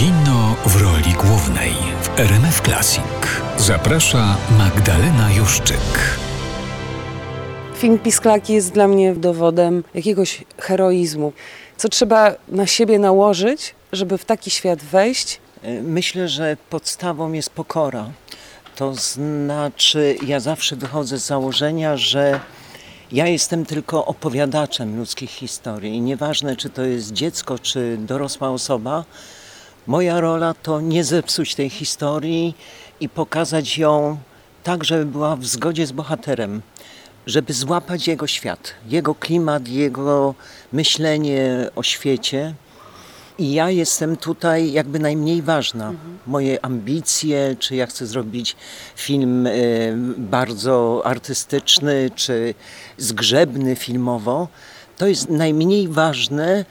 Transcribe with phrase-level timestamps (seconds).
[0.00, 3.02] Kino w roli głównej w RMF Classic.
[3.56, 6.16] Zaprasza Magdalena Juszczyk.
[7.74, 11.32] Film Pisklaki jest dla mnie dowodem jakiegoś heroizmu.
[11.76, 15.40] Co trzeba na siebie nałożyć, żeby w taki świat wejść?
[15.82, 18.10] Myślę, że podstawą jest pokora.
[18.76, 22.40] To znaczy, ja zawsze wychodzę z założenia, że
[23.12, 29.04] ja jestem tylko opowiadaczem ludzkich historii i nieważne, czy to jest dziecko, czy dorosła osoba,
[29.86, 32.54] moja rola to nie zepsuć tej historii
[33.00, 34.18] i pokazać ją
[34.62, 36.62] tak, żeby była w zgodzie z bohaterem,
[37.26, 40.34] żeby złapać jego świat, jego klimat, jego
[40.72, 42.54] myślenie o świecie.
[43.38, 45.92] I ja jestem tutaj jakby najmniej ważna.
[46.26, 48.56] Moje ambicje, czy ja chcę zrobić
[48.96, 52.54] film y, bardzo artystyczny, czy
[52.98, 54.48] zgrzebny filmowo,
[54.96, 56.64] to jest najmniej ważne,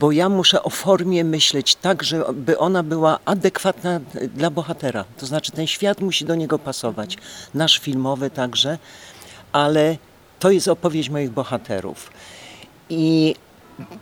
[0.00, 4.00] bo ja muszę o formie myśleć tak, żeby ona była adekwatna
[4.34, 5.04] dla bohatera.
[5.18, 7.16] To znaczy ten świat musi do niego pasować.
[7.54, 8.78] Nasz filmowy także,
[9.52, 9.96] ale
[10.38, 12.10] to jest opowieść moich bohaterów.
[12.90, 13.34] I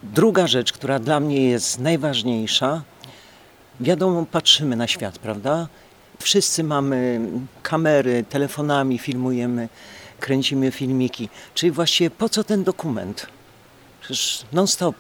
[0.02, 2.82] druga rzecz, która dla mnie jest najważniejsza,
[3.80, 5.69] wiadomo, patrzymy na świat, prawda?
[6.19, 7.20] Wszyscy mamy
[7.62, 9.69] kamery, telefonami filmujemy,
[10.20, 11.28] kręcimy filmiki.
[11.54, 13.26] Czyli właściwie po co ten dokument?
[14.00, 14.97] Przecież non-stop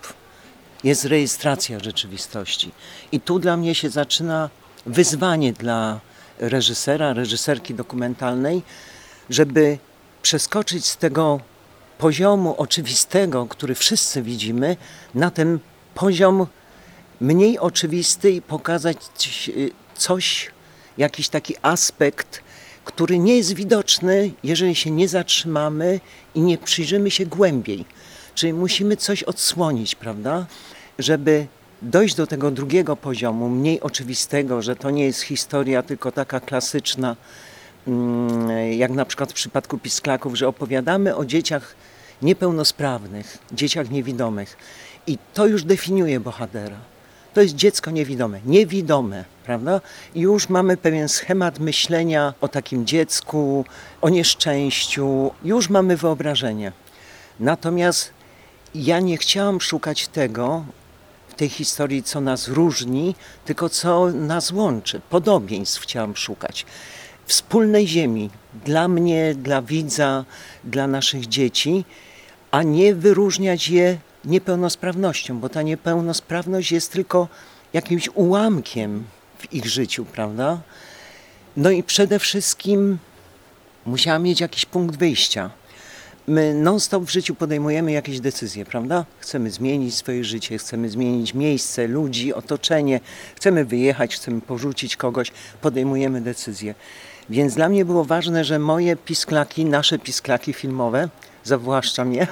[0.84, 2.70] jest rejestracja rzeczywistości.
[3.12, 4.50] I tu dla mnie się zaczyna
[4.86, 6.00] wyzwanie dla
[6.38, 8.62] reżysera, reżyserki dokumentalnej,
[9.30, 9.78] żeby
[10.22, 11.40] przeskoczyć z tego
[11.98, 14.76] poziomu oczywistego, który wszyscy widzimy,
[15.14, 15.58] na ten
[15.94, 16.46] poziom
[17.20, 18.96] mniej oczywisty i pokazać
[19.96, 20.50] coś,
[20.98, 22.42] jakiś taki aspekt,
[22.84, 26.00] który nie jest widoczny, jeżeli się nie zatrzymamy
[26.34, 27.84] i nie przyjrzymy się głębiej.
[28.34, 30.46] Czyli musimy coś odsłonić, prawda?
[30.98, 31.46] Żeby
[31.82, 37.16] dojść do tego drugiego poziomu, mniej oczywistego, że to nie jest historia tylko taka klasyczna,
[37.86, 41.74] mm, jak na przykład w przypadku Pisklaków, że opowiadamy o dzieciach
[42.22, 44.56] niepełnosprawnych, dzieciach niewidomych.
[45.06, 46.76] I to już definiuje bohatera.
[47.34, 49.80] To jest dziecko niewidome, niewidome, prawda?
[50.14, 53.64] I już mamy pewien schemat myślenia o takim dziecku,
[54.00, 56.72] o nieszczęściu, już mamy wyobrażenie.
[57.40, 58.10] Natomiast
[58.74, 60.64] ja nie chciałam szukać tego
[61.36, 63.14] tej historii, co nas różni,
[63.44, 65.00] tylko co nas łączy.
[65.10, 66.66] Podobieństw chciałam szukać.
[67.26, 68.30] Wspólnej ziemi
[68.64, 70.24] dla mnie, dla widza,
[70.64, 71.84] dla naszych dzieci,
[72.50, 77.28] a nie wyróżniać je niepełnosprawnością, bo ta niepełnosprawność jest tylko
[77.72, 79.04] jakimś ułamkiem
[79.38, 80.60] w ich życiu, prawda?
[81.56, 82.98] No i przede wszystkim
[83.86, 85.50] musiałam mieć jakiś punkt wyjścia.
[86.26, 89.04] My non-stop w życiu podejmujemy jakieś decyzje, prawda?
[89.18, 93.00] Chcemy zmienić swoje życie, chcemy zmienić miejsce, ludzi, otoczenie,
[93.36, 96.74] chcemy wyjechać, chcemy porzucić kogoś, podejmujemy decyzje.
[97.30, 101.08] Więc dla mnie było ważne, że moje pisklaki, nasze pisklaki filmowe,
[101.44, 102.26] zawłaszcza mnie,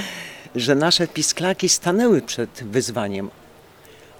[0.54, 3.30] że nasze pisklaki stanęły przed wyzwaniem.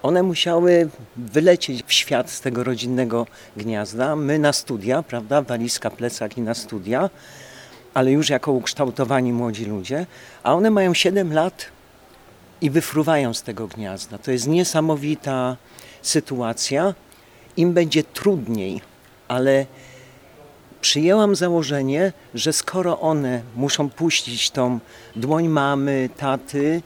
[0.03, 4.17] One musiały wylecieć w świat z tego rodzinnego gniazda.
[4.17, 7.11] My na studia, prawda, walizka, plecak i na studia,
[7.97, 10.07] ale już jako ukształtowani młodzi ludzie,
[10.43, 11.67] a one mają 7 lat
[12.61, 14.19] i wyfruwają z tego gniazda.
[14.19, 15.57] To jest niesamowita
[16.03, 16.95] sytuacja.
[17.57, 18.81] Im będzie trudniej,
[19.29, 19.67] ale
[20.81, 24.79] przyjęłam założenie, że skoro one muszą puścić tą
[25.17, 26.83] dłoń mamy, taty,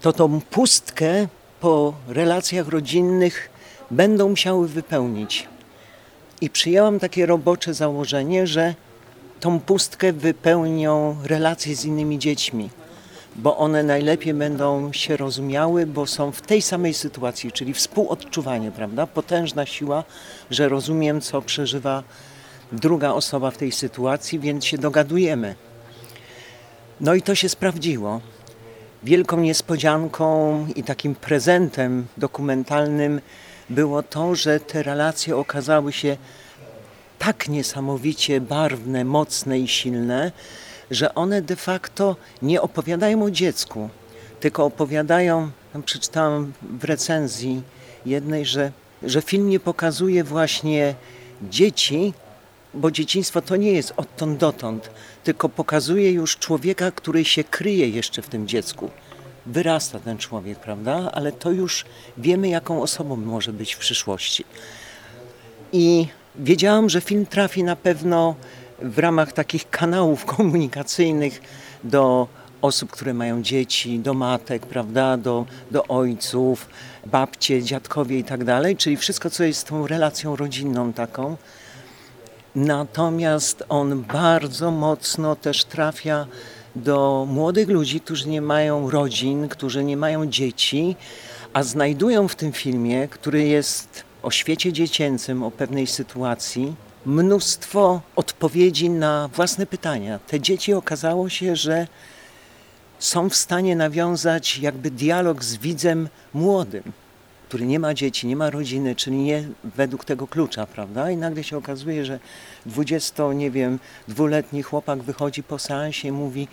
[0.00, 1.26] to tą pustkę
[1.60, 3.50] po relacjach rodzinnych
[3.90, 5.48] będą musiały wypełnić.
[6.40, 8.74] I przyjęłam takie robocze założenie, że
[9.40, 12.70] tą pustkę wypełnią relacje z innymi dziećmi,
[13.36, 19.06] bo one najlepiej będą się rozumiały, bo są w tej samej sytuacji, czyli współodczuwanie, prawda?
[19.06, 20.04] Potężna siła,
[20.50, 22.02] że rozumiem, co przeżywa
[22.72, 25.54] druga osoba w tej sytuacji, więc się dogadujemy.
[27.00, 28.20] No i to się sprawdziło.
[29.02, 33.20] Wielką niespodzianką i takim prezentem dokumentalnym
[33.70, 36.16] było to, że te relacje okazały się
[37.20, 40.32] tak niesamowicie barwne, mocne i silne,
[40.90, 43.88] że one de facto nie opowiadają o dziecku,
[44.40, 45.50] tylko opowiadają,
[45.84, 47.62] przeczytałam w recenzji
[48.06, 48.72] jednej, że,
[49.02, 50.94] że film nie pokazuje właśnie
[51.42, 52.12] dzieci,
[52.74, 54.90] bo dzieciństwo to nie jest odtąd dotąd,
[55.24, 58.90] tylko pokazuje już człowieka, który się kryje jeszcze w tym dziecku.
[59.46, 61.10] Wyrasta ten człowiek, prawda?
[61.12, 61.84] Ale to już
[62.18, 64.44] wiemy, jaką osobą może być w przyszłości.
[65.72, 66.06] I
[66.36, 68.34] wiedziałam, że film trafi na pewno
[68.82, 71.40] w ramach takich kanałów komunikacyjnych
[71.84, 72.28] do
[72.62, 76.68] osób, które mają dzieci, do matek, prawda, do, do ojców,
[77.06, 81.36] babcie, dziadkowie i tak dalej, czyli wszystko, co jest tą relacją rodzinną taką.
[82.54, 86.26] Natomiast on bardzo mocno też trafia
[86.76, 90.96] do młodych ludzi, którzy nie mają rodzin, którzy nie mają dzieci,
[91.52, 96.74] a znajdują w tym filmie, który jest o świecie dziecięcym, o pewnej sytuacji,
[97.06, 100.18] mnóstwo odpowiedzi na własne pytania.
[100.18, 101.86] Te dzieci okazało się, że
[102.98, 106.82] są w stanie nawiązać jakby dialog z widzem młodym,
[107.48, 111.10] który nie ma dzieci, nie ma rodziny, czyli nie według tego klucza, prawda?
[111.10, 112.18] I nagle się okazuje, że
[112.66, 113.78] 20, nie wiem,
[114.08, 116.48] dwuletni chłopak wychodzi po seansie i mówi,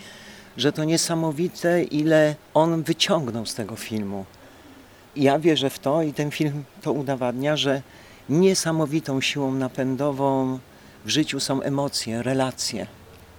[0.57, 4.25] że to niesamowite, ile on wyciągnął z tego filmu.
[5.17, 7.81] Ja wierzę w to i ten film to udowadnia, że
[8.29, 10.59] niesamowitą siłą napędową
[11.05, 12.87] w życiu są emocje, relacje.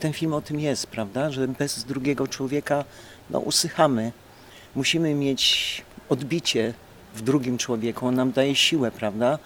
[0.01, 2.85] Ten film o tym jest, prawda, że bez drugiego człowieka
[3.31, 4.13] no, usychamy.
[4.75, 6.75] Musimy mieć odbicie
[7.15, 8.07] w drugim człowieku.
[8.07, 9.39] On nam daje siłę, prawda?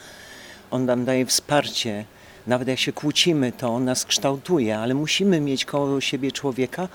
[0.71, 2.05] On nam daje wsparcie.
[2.47, 6.89] Nawet jak się kłócimy, to on nas kształtuje, ale musimy mieć koło siebie człowieka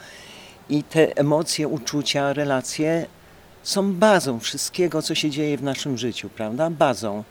[0.69, 3.05] i te emocje, uczucia, relacje
[3.67, 6.69] są bazą wszystkiego, co się dzieje w naszym życiu, prawda?
[6.69, 7.23] Bazą.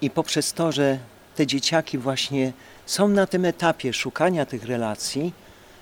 [0.00, 0.98] I poprzez to, że
[1.36, 2.52] te dzieciaki właśnie
[2.86, 5.32] są na tym etapie szukania tych relacji,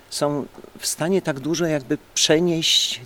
[0.09, 0.45] są
[0.79, 3.01] w stanie tak dużo jakby przenieść,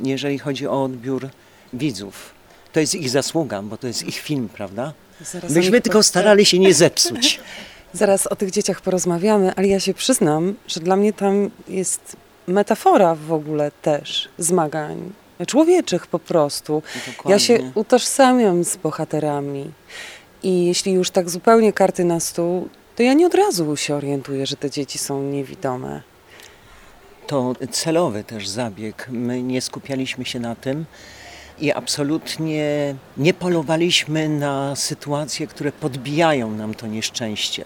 [0.00, 1.28] jeżeli chodzi o odbiór
[1.72, 2.34] widzów.
[2.72, 4.92] To jest ich zasługa, bo to jest ich film, prawda?
[5.20, 7.40] Zaraz Myśmy tylko starali się nie zepsuć.
[7.92, 12.16] Zaraz o tych dzieciach porozmawiamy, ale ja się przyznam, że dla mnie tam jest
[12.46, 15.12] metafora w ogóle też zmagań
[15.46, 16.82] człowieczych po prostu.
[17.06, 17.32] Dokładnie.
[17.32, 19.70] Ja się utożsamiam z bohaterami.
[20.42, 24.46] I jeśli już tak zupełnie karty na stół, to ja nie od razu się orientuję,
[24.46, 26.02] że te dzieci są niewidome.
[27.26, 29.08] To celowy też zabieg.
[29.10, 30.84] My nie skupialiśmy się na tym
[31.58, 37.64] i absolutnie nie polowaliśmy na sytuacje, które podbijają nam to nieszczęście.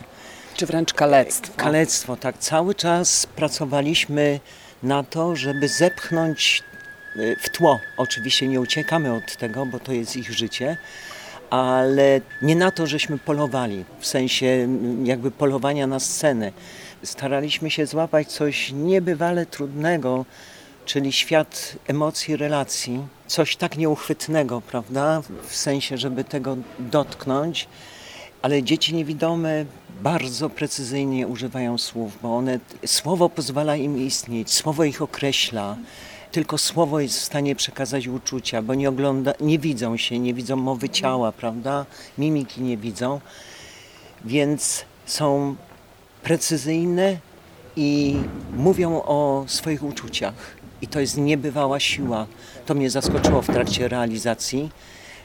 [0.54, 1.52] Czy wręcz kalectwo.
[1.56, 2.38] Kalectwo, tak.
[2.38, 4.40] Cały czas pracowaliśmy
[4.82, 6.62] na to, żeby zepchnąć
[7.16, 7.80] w tło.
[7.96, 10.76] Oczywiście nie uciekamy od tego, bo to jest ich życie,
[11.50, 14.68] ale nie na to, żeśmy polowali, w sensie
[15.04, 16.52] jakby polowania na scenę.
[17.02, 20.24] Staraliśmy się złapać coś niebywale trudnego,
[20.84, 23.00] czyli świat emocji, relacji.
[23.26, 25.22] Coś tak nieuchwytnego, prawda?
[25.48, 27.68] W sensie, żeby tego dotknąć.
[28.42, 29.64] Ale dzieci niewidome
[30.02, 35.76] bardzo precyzyjnie używają słów, bo one, słowo pozwala im istnieć, słowo ich określa.
[36.32, 40.56] Tylko słowo jest w stanie przekazać uczucia, bo nie, ogląda, nie widzą się, nie widzą
[40.56, 41.86] mowy ciała, prawda?
[42.18, 43.20] Mimiki nie widzą.
[44.24, 45.56] Więc są
[46.22, 47.18] precyzyjne
[47.76, 48.16] i
[48.56, 50.34] mówią o swoich uczuciach.
[50.82, 52.26] I to jest niebywała siła.
[52.66, 54.70] To mnie zaskoczyło w trakcie realizacji,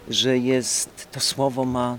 [0.09, 1.97] że jest, to słowo ma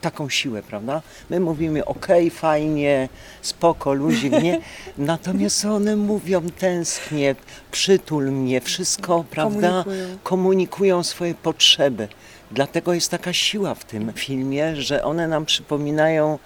[0.00, 1.02] taką siłę, prawda?
[1.30, 3.08] My mówimy ok, fajnie,
[3.42, 4.60] spoko, luzik, nie?
[4.98, 7.34] Natomiast one mówią tęsknie,
[7.70, 9.68] przytul mnie, wszystko, prawda?
[9.68, 10.18] Komunikują.
[10.22, 12.08] Komunikują swoje potrzeby.
[12.50, 16.38] Dlatego jest taka siła w tym filmie, że one nam przypominają,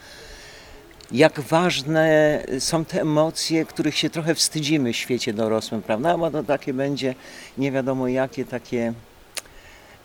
[1.12, 6.18] jak ważne są te emocje, których się trochę wstydzimy w świecie dorosłym, prawda?
[6.18, 7.14] Bo to takie będzie
[7.58, 8.92] nie wiadomo jakie, takie.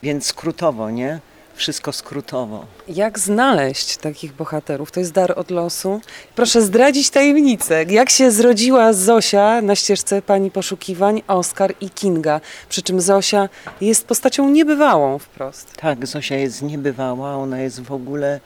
[0.04, 1.20] Więc skrótowo, nie?
[1.56, 2.66] Wszystko skrótowo.
[2.88, 4.91] Jak znaleźć takich bohaterów?
[4.91, 6.01] To jest dar od losu.
[6.36, 7.84] Proszę zdradzić tajemnicę.
[7.84, 12.41] Jak się zrodziła Zosia na ścieżce pani poszukiwań, Oskar i Kinga?
[12.70, 13.50] Przy czym Zosia
[13.82, 15.74] jest postacią niebywałą wprost.
[15.77, 18.39] Tak, Zosia jest niebywała, ona jest w ogóle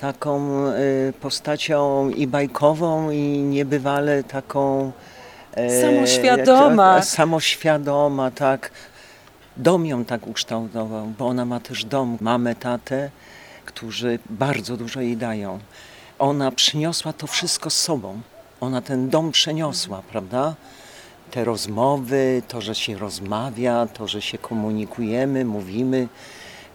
[0.00, 4.92] taką y, postacią i bajkową, i niebywale taką.
[5.54, 7.02] e, Samoświadoma.
[7.02, 8.70] Samoświadoma, tak.
[9.56, 13.10] Dom ją tak ukształtował, bo ona ma też dom, mamę, tatę,
[13.64, 15.58] którzy bardzo dużo jej dają.
[16.18, 18.20] Ona przyniosła to wszystko z sobą.
[18.60, 20.54] Ona ten dom przeniosła, prawda?
[21.30, 26.08] Te rozmowy, to, że się rozmawia, to, że się komunikujemy, mówimy.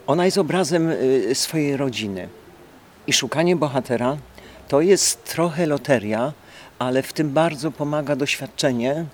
[0.06, 2.28] Ona jest obrazem y, swojej rodziny.
[3.06, 4.16] I szukanie bohatera
[4.68, 6.32] to jest trochę loteria,
[6.78, 9.04] ale w tym bardzo pomaga doświadczenie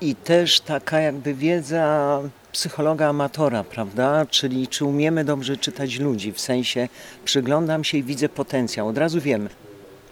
[0.00, 2.20] i też taka jakby wiedza
[2.52, 4.26] psychologa amatora, prawda?
[4.26, 6.88] Czyli czy umiemy dobrze czytać ludzi, w sensie
[7.24, 9.48] przyglądam się i widzę potencjał, od razu wiem.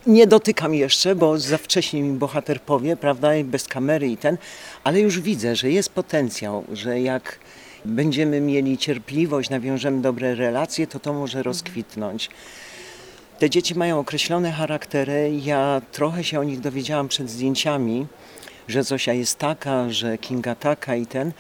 [0.07, 4.39] Nie dotykam jeszcze, bo za wcześnie mi bohater powie, prawda, i bez kamery i ten,
[4.85, 7.39] ale już widzę, że jest potencjał, że jak
[7.85, 12.31] będziemy mieli cierpliwość, nawiążemy dobre relacje, to to może rozkwitnąć.
[13.39, 15.33] Te dzieci mają określone charaktery.
[15.45, 18.07] Ja trochę się o nich dowiedziałam przed zdjęciami,
[18.69, 21.33] że Zosia jest taka, że Kinga taka i ten,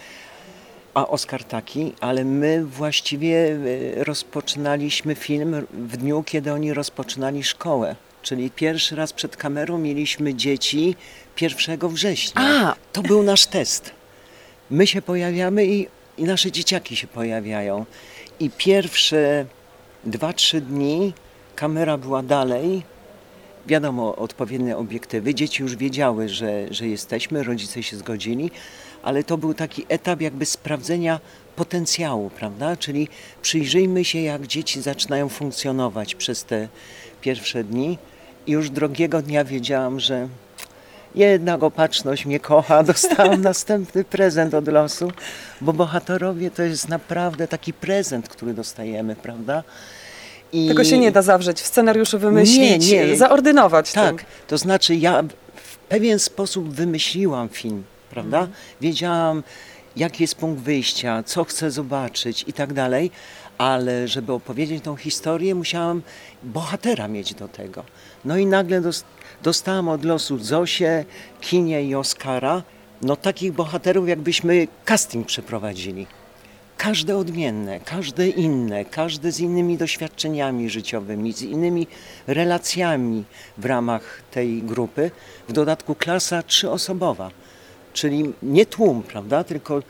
[0.94, 3.58] a Oskar taki, ale my właściwie
[3.96, 7.96] e, rozpoczynaliśmy film w dniu, kiedy oni rozpoczynali szkołę.
[8.22, 10.96] Czyli pierwszy raz przed kamerą mieliśmy dzieci
[11.40, 12.42] 1 września.
[12.42, 12.74] A!
[12.92, 13.90] To był nasz test.
[14.70, 15.86] My się pojawiamy i,
[16.18, 17.84] i nasze dzieciaki się pojawiają.
[18.40, 19.46] I pierwsze
[20.04, 21.12] dwa, trzy dni
[21.56, 22.82] kamera była dalej.
[23.68, 25.34] Wiadomo, odpowiednie obiektywy.
[25.34, 28.50] Dzieci już wiedziały, że, że jesteśmy, rodzice się zgodzili,
[29.02, 31.20] ale to był taki etap jakby sprawdzenia
[31.56, 32.76] potencjału, prawda?
[32.76, 33.08] Czyli
[33.42, 36.68] przyjrzyjmy się, jak dzieci zaczynają funkcjonować przez te
[37.20, 37.98] pierwsze dni.
[38.46, 40.28] I już drugiego dnia wiedziałam, że
[41.14, 42.82] jednak opatrzność mnie kocha.
[42.92, 45.12] Dostałam następny prezent od losu,
[45.60, 49.62] bo bohaterowie to jest naprawdę taki prezent, który dostajemy, prawda?
[50.52, 50.68] I...
[50.68, 53.16] Tego się nie da zawrzeć, w scenariuszu wymyślić, nie, nie.
[53.16, 53.92] zaordynować.
[53.92, 54.26] Tak, tym.
[54.46, 55.22] to znaczy ja
[55.54, 58.38] w pewien sposób wymyśliłam film, prawda?
[58.38, 58.56] Mhm.
[58.80, 59.42] Wiedziałam,
[59.96, 63.10] jaki jest punkt wyjścia, co chcę zobaczyć i tak dalej,
[63.58, 66.02] ale żeby opowiedzieć tą historię, musiałam
[66.42, 67.84] bohatera mieć do tego.
[68.24, 68.82] No i nagle
[69.42, 71.04] dostałam od losu Zosię,
[71.40, 72.62] Kinię i Oskara,
[73.02, 76.06] no takich bohaterów, jakbyśmy casting przeprowadzili.
[76.78, 81.86] Każde odmienne, każde inne, każde z innymi doświadczeniami życiowymi, z innymi
[82.26, 83.24] relacjami
[83.58, 85.10] w ramach tej grupy.
[85.48, 87.30] W dodatku klasa trzyosobowa,
[87.92, 89.82] czyli nie tłum, prawda, tylko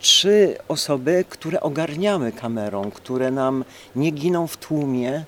[0.00, 3.64] trzy osoby, które ogarniamy kamerą, które nam
[3.96, 5.24] nie giną w tłumie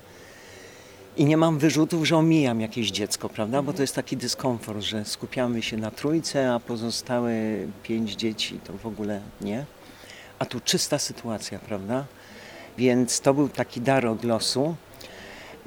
[1.17, 3.61] i nie mam wyrzutów, że omijam jakieś dziecko, prawda?
[3.61, 7.31] Bo to jest taki dyskomfort, że skupiamy się na trójce, a pozostałe
[7.83, 9.65] pięć dzieci to w ogóle nie.
[10.39, 12.05] A tu czysta sytuacja, prawda?
[12.77, 14.75] Więc to był taki dar od losu.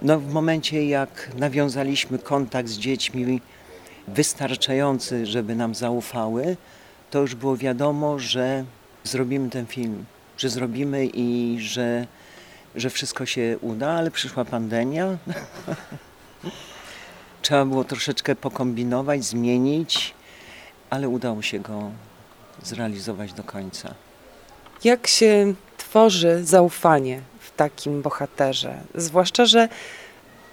[0.02, 3.40] No w momencie jak nawiązaliśmy kontakt z dziećmi
[4.08, 6.56] wystarczający, żeby nam zaufały,
[7.10, 8.64] to już było wiadomo, że
[9.04, 10.04] zrobimy ten film,
[10.38, 12.06] że zrobimy i że,
[12.74, 15.06] że wszystko się uda, ale przyszła pandemia.
[17.42, 20.14] Trzeba było troszeczkę pokombinować, zmienić,
[20.90, 21.90] ale udało się go
[22.62, 23.94] zrealizować do końca.
[24.84, 28.74] Jak się tworzy zaufanie w takim bohaterze?
[28.94, 29.68] Zwłaszcza, że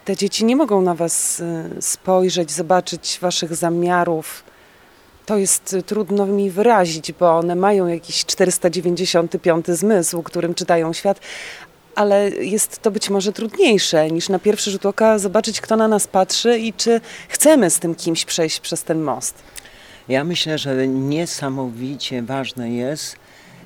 [0.04, 4.44] te dzieci nie mogą na Was y, spojrzeć, zobaczyć Waszych zamiarów,
[5.26, 11.20] to jest y, trudno mi wyrazić, bo one mają jakiś 495 zmysł, którym czytają świat,
[11.94, 16.06] ale jest to być może trudniejsze niż na pierwszy rzut oka zobaczyć, kto na nas
[16.06, 19.34] patrzy i czy chcemy z tym kimś przejść przez ten most.
[20.08, 23.16] Ja myślę, że niesamowicie ważne jest,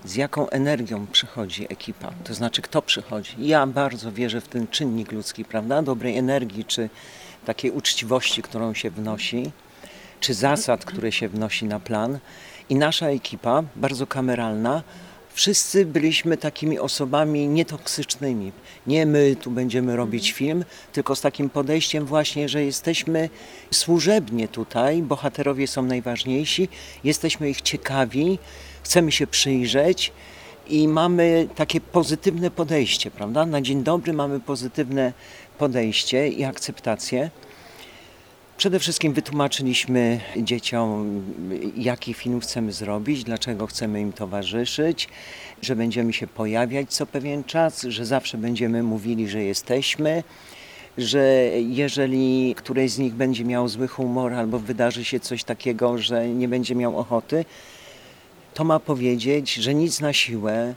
[0.04, 3.34] z jaką energią przychodzi ekipa, to znaczy kto przychodzi.
[3.38, 5.82] Ja bardzo wierzę w ten czynnik ludzki, prawda?
[5.82, 6.88] Dobrej energii czy
[7.44, 9.50] takiej uczciwości, którą się wnosi
[10.20, 12.18] czy zasad, które się wnosi na plan.
[12.68, 14.82] I nasza ekipa, bardzo kameralna,
[15.34, 18.52] wszyscy byliśmy takimi osobami nietoksycznymi.
[18.86, 23.28] Nie my tu będziemy robić film, tylko z takim podejściem właśnie, że jesteśmy
[23.70, 26.68] służebnie tutaj, bohaterowie są najważniejsi,
[27.04, 28.38] jesteśmy ich ciekawi,
[28.82, 30.12] chcemy się przyjrzeć
[30.68, 33.46] i mamy takie pozytywne podejście, prawda?
[33.46, 35.12] Na dzień dobry mamy pozytywne
[35.58, 37.30] podejście i akceptację.
[38.56, 41.22] Przede wszystkim wytłumaczyliśmy dzieciom,
[41.76, 45.08] jaki film chcemy zrobić, dlaczego chcemy im towarzyszyć,
[45.62, 50.22] że będziemy się pojawiać co pewien czas, że zawsze będziemy mówili, że jesteśmy,
[50.98, 51.24] że
[51.54, 56.48] jeżeli któreś z nich będzie miał zły humor albo wydarzy się coś takiego, że nie
[56.48, 57.44] będzie miał ochoty,
[58.54, 60.74] to ma powiedzieć, że nic na siłę,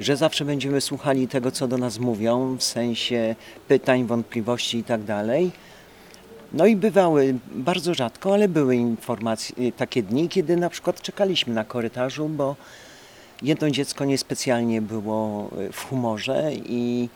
[0.00, 3.34] że zawsze będziemy słuchali tego, co do nas mówią, w sensie
[3.68, 5.24] pytań, wątpliwości itd.
[5.26, 5.60] Tak
[6.52, 11.54] no i bywały, bardzo rzadko, ale były informacje, y, takie dni, kiedy na przykład czekaliśmy
[11.54, 12.56] na korytarzu, bo
[13.42, 17.08] jedno dziecko niespecjalnie było y, w humorze i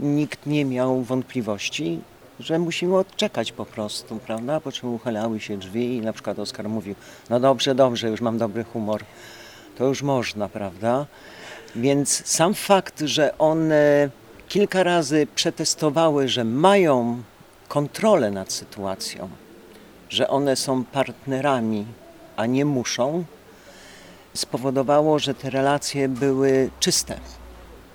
[0.00, 2.00] nikt nie miał wątpliwości,
[2.40, 4.60] że musimy odczekać po prostu, prawda?
[4.60, 6.94] Po czym uchylały się drzwi i na przykład Oskar mówił,
[7.30, 9.04] no dobrze, dobrze, już mam dobry humor.
[9.78, 11.06] To już można, prawda?
[11.76, 14.10] Więc sam fakt, że one
[14.48, 17.22] kilka razy przetestowały, że mają
[17.68, 19.28] kontrolę nad sytuacją,
[20.08, 21.86] że one są partnerami,
[22.36, 23.24] a nie muszą,
[24.34, 27.20] spowodowało, że te relacje były czyste,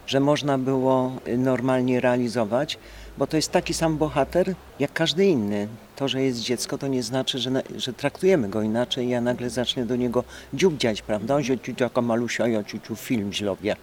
[0.08, 2.78] że można było normalnie realizować,
[3.18, 5.68] bo to jest taki sam bohater jak każdy inny.
[5.96, 9.10] To, że jest dziecko, to nie znaczy, że, że traktujemy go inaczej.
[9.10, 10.24] Ja nagle zacznę do niego
[10.54, 11.38] dziubdziać, prawda?
[11.80, 13.76] Jaka malusia, ja ciuciu film źlobie.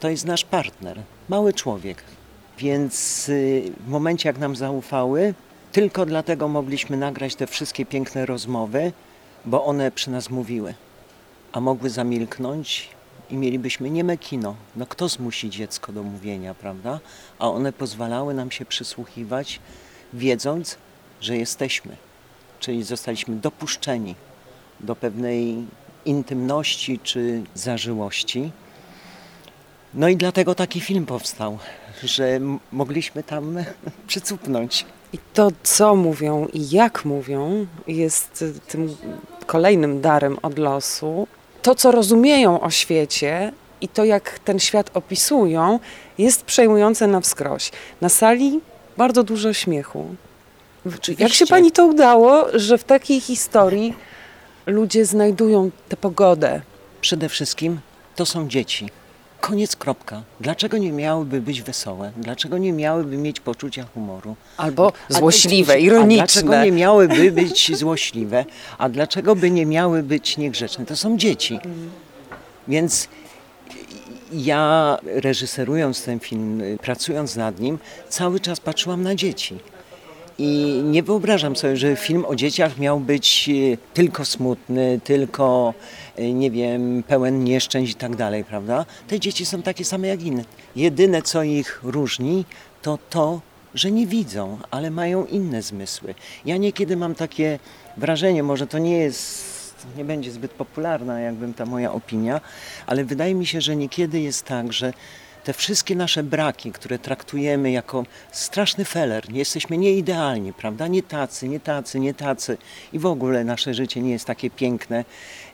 [0.00, 2.02] To jest nasz partner, mały człowiek,
[2.58, 5.34] więc y, w momencie, jak nam zaufały,
[5.72, 8.92] tylko dlatego mogliśmy nagrać te wszystkie piękne rozmowy,
[9.44, 10.74] bo one przy nas mówiły,
[11.52, 12.88] a mogły zamilknąć
[13.30, 14.54] i mielibyśmy nieme kino.
[14.76, 17.00] No kto zmusi dziecko do mówienia, prawda?
[17.38, 19.60] A one pozwalały nam się przysłuchiwać,
[20.12, 20.78] wiedząc,
[21.20, 21.96] że jesteśmy.
[22.60, 24.14] Czyli zostaliśmy dopuszczeni
[24.80, 25.56] do pewnej
[26.04, 28.52] intymności czy zażyłości.
[29.94, 31.58] No i dlatego taki film powstał,
[32.02, 32.40] że
[32.72, 33.58] mogliśmy tam
[34.06, 34.86] przycupnąć.
[35.12, 38.96] I to, co mówią i jak mówią, jest tym
[39.46, 41.26] kolejnym darem od losu.
[41.62, 45.78] To, co rozumieją o świecie i to, jak ten świat opisują,
[46.18, 47.70] jest przejmujące na wskroś.
[48.00, 48.60] Na sali
[48.96, 50.14] bardzo dużo śmiechu.
[50.86, 51.22] Oczywiście.
[51.24, 53.94] Jak się pani to udało, że w takiej historii
[54.66, 56.60] ludzie znajdują tę pogodę?
[57.00, 57.80] Przede wszystkim
[58.16, 58.88] to są dzieci.
[59.40, 60.22] Koniec, kropka.
[60.40, 62.12] Dlaczego nie miałyby być wesołe?
[62.16, 64.36] Dlaczego nie miałyby mieć poczucia humoru?
[64.56, 66.16] Albo A- złośliwe, A ironiczne.
[66.16, 68.44] dlaczego nie miałyby być złośliwe?
[68.78, 70.86] A dlaczego by nie miały być niegrzeczne?
[70.86, 71.58] To są dzieci.
[72.68, 73.08] Więc
[74.32, 79.58] ja reżyserując ten film, pracując nad nim, cały czas patrzyłam na dzieci.
[80.38, 85.74] I nie wyobrażam sobie, że film o dzieciach miał być y, tylko smutny, tylko,
[86.18, 88.86] y, nie wiem, pełen nieszczęść i tak dalej, prawda?
[89.08, 90.44] Te dzieci są takie same jak inne.
[90.76, 92.44] Jedyne, co ich różni,
[92.82, 93.40] to to,
[93.74, 96.14] że nie widzą, ale mają inne zmysły.
[96.44, 97.58] Ja niekiedy mam takie
[97.96, 99.54] wrażenie, może to nie jest,
[99.96, 102.40] nie będzie zbyt popularna, jakbym ta moja opinia,
[102.86, 104.92] ale wydaje mi się, że niekiedy jest tak, że
[105.44, 110.88] te wszystkie nasze braki, które traktujemy jako straszny feller, nie jesteśmy nieidealni, prawda?
[110.88, 112.56] Nie tacy, nie tacy, nie tacy
[112.92, 115.04] i w ogóle nasze życie nie jest takie piękne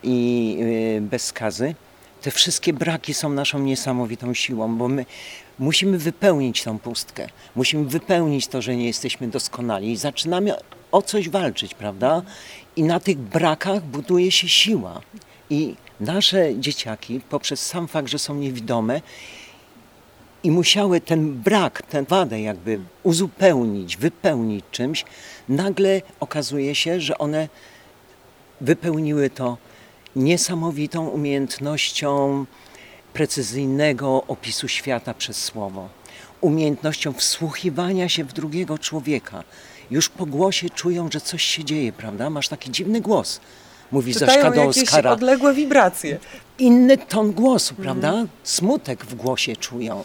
[0.02, 0.56] i
[0.94, 1.74] yy, bez skazy.
[2.22, 5.06] Te wszystkie braki są naszą niesamowitą siłą, bo my
[5.58, 7.28] musimy wypełnić tą pustkę.
[7.56, 10.54] Musimy wypełnić to, że nie jesteśmy doskonali i zaczynamy
[10.92, 12.22] o coś walczyć, prawda?
[12.76, 15.00] I na tych brakach buduje się siła.
[15.50, 19.00] I nasze dzieciaki, poprzez sam fakt, że są niewidome,
[20.44, 25.04] i musiały ten brak, tę wadę jakby uzupełnić, wypełnić czymś,
[25.48, 27.48] nagle okazuje się, że one
[28.60, 29.56] wypełniły to
[30.16, 32.44] niesamowitą umiejętnością
[33.12, 35.88] precyzyjnego opisu świata przez słowo,
[36.40, 39.44] umiejętnością wsłuchiwania się w drugiego człowieka.
[39.90, 42.30] Już po głosie czują, że coś się dzieje, prawda?
[42.30, 43.40] Masz taki dziwny głos.
[43.92, 46.18] Mówi Czytają do jakieś Oskara odległe wibracje.
[46.60, 48.14] Inny ton głosu, prawda?
[48.42, 50.04] Smutek w głosie czują.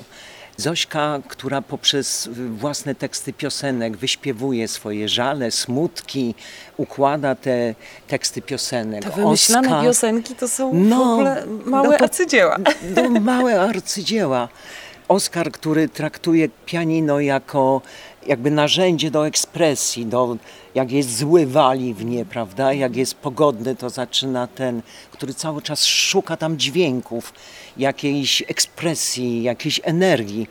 [0.58, 6.36] Zośka, która poprzez własne teksty piosenek wyśpiewuje swoje żale, smutki,
[6.78, 7.76] układa te
[8.08, 9.04] teksty piosenek.
[9.04, 12.58] Te wymyślane Oskar- piosenki to są w No, ogóle małe no po- arcydzieła.
[12.96, 14.48] no, małe arcydzieła.
[15.08, 17.82] Oskar, który traktuje pianino jako
[18.28, 20.38] jakby narzędzie do ekspresji, do,
[20.76, 22.74] jak jest zły wali w nie, prawda?
[22.74, 27.34] Jak jest pogodny, to zaczyna ten, który cały czas szuka tam dźwięków,
[27.78, 30.48] jakiejś ekspresji, jakiejś energii.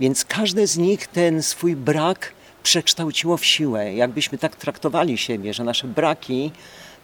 [0.00, 3.94] Więc każde z nich ten swój brak przekształciło w siłę.
[3.94, 6.50] Jakbyśmy tak traktowali siebie, że nasze braki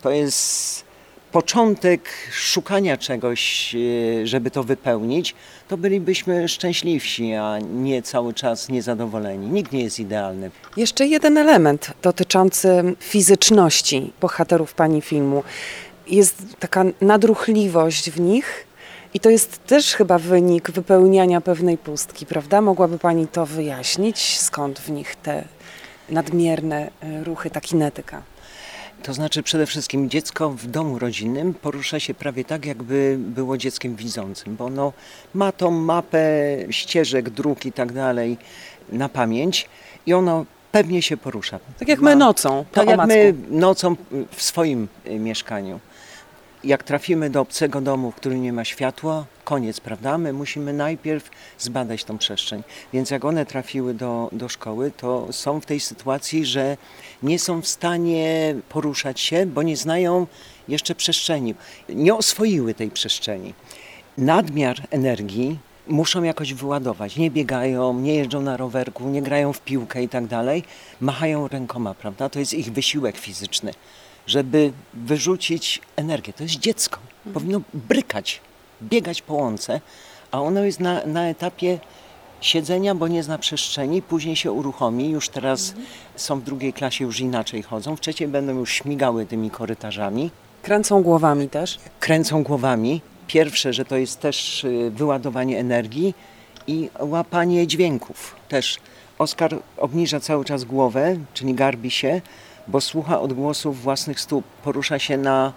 [0.02, 0.88] to jest
[1.32, 5.34] początek szukania czegoś, e, żeby to wypełnić,
[5.68, 9.46] to bylibyśmy szczęśliwsi, a nie cały czas niezadowoleni.
[9.46, 10.50] Nikt nie jest idealny.
[10.76, 15.42] Jeszcze jeden element dotyczący fizyczności bohaterów pani filmu.
[16.06, 18.66] Jest taka nadruchliwość w nich
[19.14, 22.60] i to jest też chyba wynik wypełniania pewnej pustki, prawda?
[22.60, 24.38] Mogłaby pani to wyjaśnić?
[24.38, 25.44] Skąd w nich te
[26.10, 28.22] nadmierne e, ruchy, ta kinetyka?
[29.02, 33.96] To znaczy przede wszystkim dziecko w domu rodzinnym porusza się prawie tak, jakby było dzieckiem
[33.96, 34.92] widzącym, bo ono
[35.34, 36.20] ma tą mapę
[36.70, 38.37] ścieżek, dróg i tak dalej
[38.92, 39.68] na pamięć
[40.06, 41.58] i ono pewnie się porusza.
[41.78, 43.96] Tak jak my nocą, po Tak jak my nocą
[44.30, 45.80] w swoim y, mieszkaniu.
[46.64, 50.18] Jak trafimy do obcego domu, w którym nie ma światła, koniec, prawda?
[50.18, 52.62] My musimy najpierw zbadać tą przestrzeń.
[52.92, 56.76] Więc jak one trafiły do, do szkoły, to są w tej sytuacji, że
[57.22, 60.26] nie są w stanie poruszać się, bo nie znają
[60.68, 61.54] jeszcze przestrzeni.
[61.88, 63.54] Nie oswoiły tej przestrzeni.
[64.18, 67.16] Nadmiar energii muszą jakoś wyładować.
[67.16, 70.64] Nie biegają, nie jeżdżą na rowerku, nie grają w piłkę i tak dalej.
[71.00, 72.28] Machają rękoma, prawda?
[72.28, 73.72] To jest ich wysiłek fizyczny,
[74.26, 76.32] żeby wyrzucić energię.
[76.32, 76.98] To jest dziecko.
[77.34, 78.40] Powinno brykać,
[78.82, 79.80] biegać po łące,
[80.30, 81.78] a ono jest na, na etapie
[82.40, 85.74] siedzenia, bo nie zna przestrzeni, później się uruchomi, już teraz
[86.16, 90.30] są w drugiej klasie, już inaczej chodzą, w trzeciej będą już śmigały tymi korytarzami
[90.62, 91.78] Kręcą głowami też.
[92.00, 93.00] kręcą głowami.
[93.26, 96.14] Pierwsze, że to jest też y, wyładowanie energii
[96.66, 98.78] i łapanie dźwięków też.
[99.18, 102.20] Oskar obniża cały czas głowę, czyli garbi się,
[102.68, 105.52] bo słucha odgłosów własnych stóp, porusza się na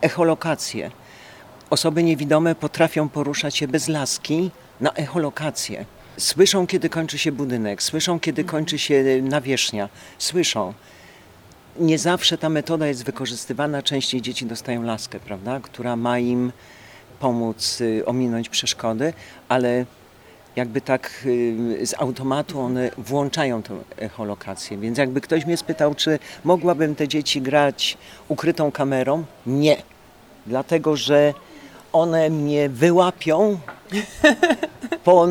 [0.00, 0.90] echolokację.
[1.70, 5.84] Osoby niewidome potrafią poruszać się bez laski na echolokację.
[6.16, 10.74] Słyszą, kiedy kończy się budynek, słyszą, kiedy kończy się nawierzchnia, słyszą.
[11.80, 16.52] Nie zawsze ta metoda jest wykorzystywana, częściej dzieci dostają laskę, prawda, która ma im
[17.20, 19.12] pomóc y, ominąć przeszkody,
[19.48, 19.84] ale
[20.56, 24.78] jakby tak y, z automatu one włączają tę echolokację.
[24.78, 29.24] Więc jakby ktoś mnie spytał, czy mogłabym te dzieci grać ukrytą kamerą?
[29.46, 29.82] Nie.
[30.46, 31.34] Dlatego, że
[31.92, 33.58] one mnie wyłapią
[35.04, 35.28] po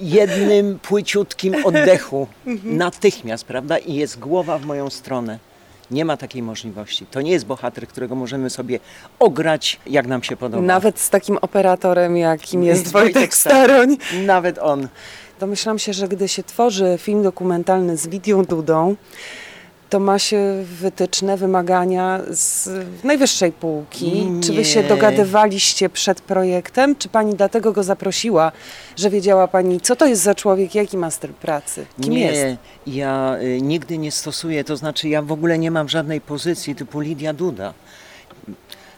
[0.00, 2.26] jednym płyciutkim oddechu
[2.64, 3.78] natychmiast, prawda?
[3.78, 5.38] I jest głowa w moją stronę.
[5.90, 7.06] Nie ma takiej możliwości.
[7.06, 8.80] To nie jest bohater, którego możemy sobie
[9.18, 10.62] ograć, jak nam się podoba.
[10.62, 13.96] Nawet z takim operatorem, jakim jest Jest Wojtek Wojtek Staroń.
[14.26, 14.88] Nawet on.
[15.40, 18.96] Domyślam się, że gdy się tworzy film dokumentalny z Lidią Dudą,
[19.90, 22.68] to ma się wytyczne, wymagania z
[23.04, 24.26] najwyższej półki.
[24.42, 24.88] Czy wy się Nie.
[24.88, 26.96] dogadywaliście przed projektem?
[26.96, 28.52] Czy pani dlatego go zaprosiła,
[28.96, 32.60] że wiedziała pani, co to jest za człowiek, jaki ma styl pracy, kim nie, jest?
[32.86, 37.00] ja y, nigdy nie stosuję, to znaczy ja w ogóle nie mam żadnej pozycji typu
[37.00, 37.74] Lidia Duda.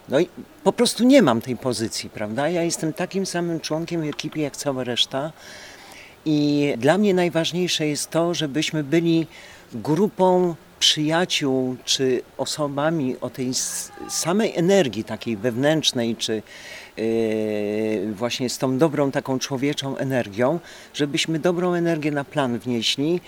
[0.09, 0.29] No i
[0.64, 2.48] po prostu nie mam tej pozycji, prawda?
[2.48, 5.33] Ja jestem takim samym członkiem w ekipie jak cała reszta
[6.24, 9.26] i dla mnie najważniejsze jest to, żebyśmy byli
[9.74, 13.50] grupą przyjaciół czy osobami o tej
[14.08, 16.42] samej energii takiej wewnętrznej, czy
[16.96, 20.58] yy, właśnie z tą dobrą taką człowieczą energią,
[20.94, 23.20] żebyśmy dobrą energię na plan wnieśli.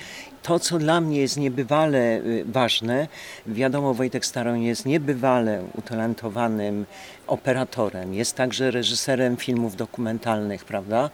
[0.43, 3.09] To, co dla mnie jest niebywale y, ważne,
[3.47, 6.87] wiadomo, Wojtek Staroń jest niebywale utalentowanym
[7.27, 11.11] operatorem, jest także reżyserem filmów dokumentalnych, prawda?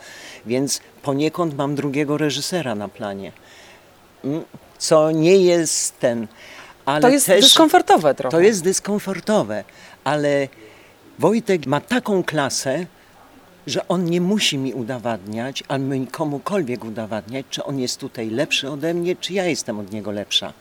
[0.46, 3.32] Więc poniekąd mam drugiego reżysera na planie.
[4.24, 4.44] Mm,
[4.78, 6.26] Co nie jest ten.
[6.84, 8.36] Ale To jest też, dyskomfortowe trochę.
[8.36, 9.64] To jest dyskomfortowe,
[10.04, 10.48] ale
[11.18, 12.86] Wojtek ma taką klasę,
[13.66, 18.94] że on nie musi mi udowadniać, albo komukolwiek udowadniać, czy on jest tutaj lepszy ode
[18.94, 20.52] mnie, czy ja jestem od niego lepsza.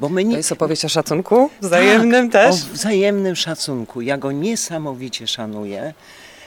[0.00, 0.36] Bo my To nie...
[0.36, 2.62] jest opowieść o szacunku wzajemnym tak, też?
[2.62, 4.00] O wzajemnym szacunku.
[4.00, 5.94] Ja go niesamowicie szanuję,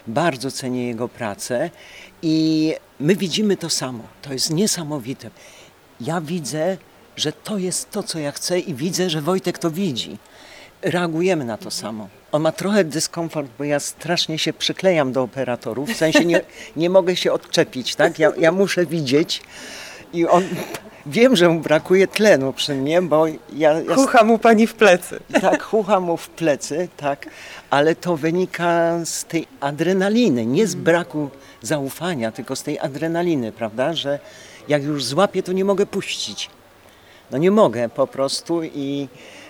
[0.08, 1.70] bardzo cenię jego pracę
[2.22, 4.04] i my widzimy to samo.
[4.22, 5.30] To jest niesamowite.
[6.02, 6.78] Ja widzę,
[7.18, 10.18] że to jest to, co ja chcę i widzę, że Wojtek to widzi.
[10.82, 12.08] Reagujemy na to samo.
[12.32, 16.42] On ma trochę dyskomfort, bo ja strasznie się przyklejam do operatorów, w sensie nie,
[16.76, 18.20] nie mogę się odczepić, tak?
[18.20, 19.42] Ja, ja muszę widzieć
[20.14, 20.44] i on...
[21.10, 25.20] Wiem, że mu brakuje tlenu przy mnie, bo ja, ja Kucha mu pani w plecy.
[25.42, 27.30] tak, chucha mu w plecy, tak,
[27.70, 31.30] ale to wynika z tej adrenaliny, nie z braku
[31.62, 34.20] zaufania, tylko z tej adrenaliny, prawda, że
[34.68, 36.50] jak już złapię, to nie mogę puścić.
[37.32, 39.08] No nie mogę po prostu i,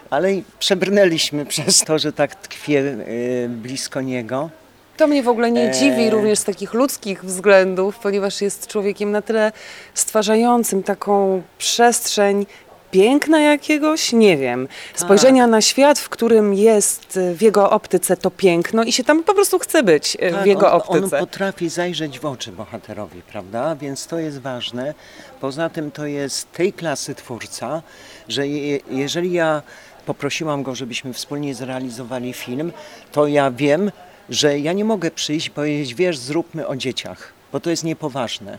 [0.09, 4.49] ale przebrnęliśmy przez to, że tak tkwię y, blisko niego.
[4.97, 5.73] To mnie w ogóle nie Eee.
[5.79, 9.51] dziwi, również z takich ludzkich względów, ponieważ jest człowiekiem na tyle
[9.93, 12.45] stwarzającym taką przestrzeń
[12.91, 18.31] piękna jakiegoś, nie wiem, spojrzenia na świat, w którym jest e, w jego optyce to
[18.31, 21.19] piękno i się tam po prostu chce być e, w Tak, jego on, on optyce.
[21.19, 23.75] potrafi zajrzeć w oczy bohaterowi, prawda?
[23.75, 24.93] Więc to jest ważne.
[25.41, 27.81] Poza tym to jest tej klasy twórca,
[28.29, 29.61] że je, jeżeli ja
[30.05, 32.71] poprosiłam go, żebyśmy wspólnie zrealizowali film,
[33.11, 33.91] to ja wiem,
[34.29, 38.57] że ja nie mogę przyjść i powiedzieć, wiesz, zróbmy o dzieciach, bo to jest niepoważne.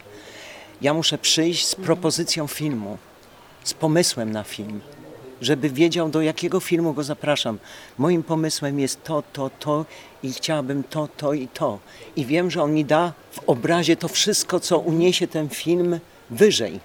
[0.82, 2.98] Ja muszę przyjść z propozycją filmu,
[3.64, 4.80] z pomysłem na film,
[5.40, 7.58] żeby wiedział, do jakiego filmu go zapraszam.
[7.98, 9.84] Moim pomysłem jest to, to, to
[10.22, 11.78] i chciałabym to, to i to.
[12.16, 16.80] I wiem, że on mi da w obrazie to wszystko, co uniesie ten film wyżej.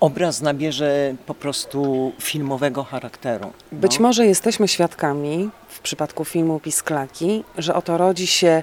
[0.00, 3.52] Obraz nabierze po prostu filmowego charakteru.
[3.72, 4.02] Być no.
[4.02, 8.62] może jesteśmy świadkami w przypadku filmu Pisklaki, że oto rodzi się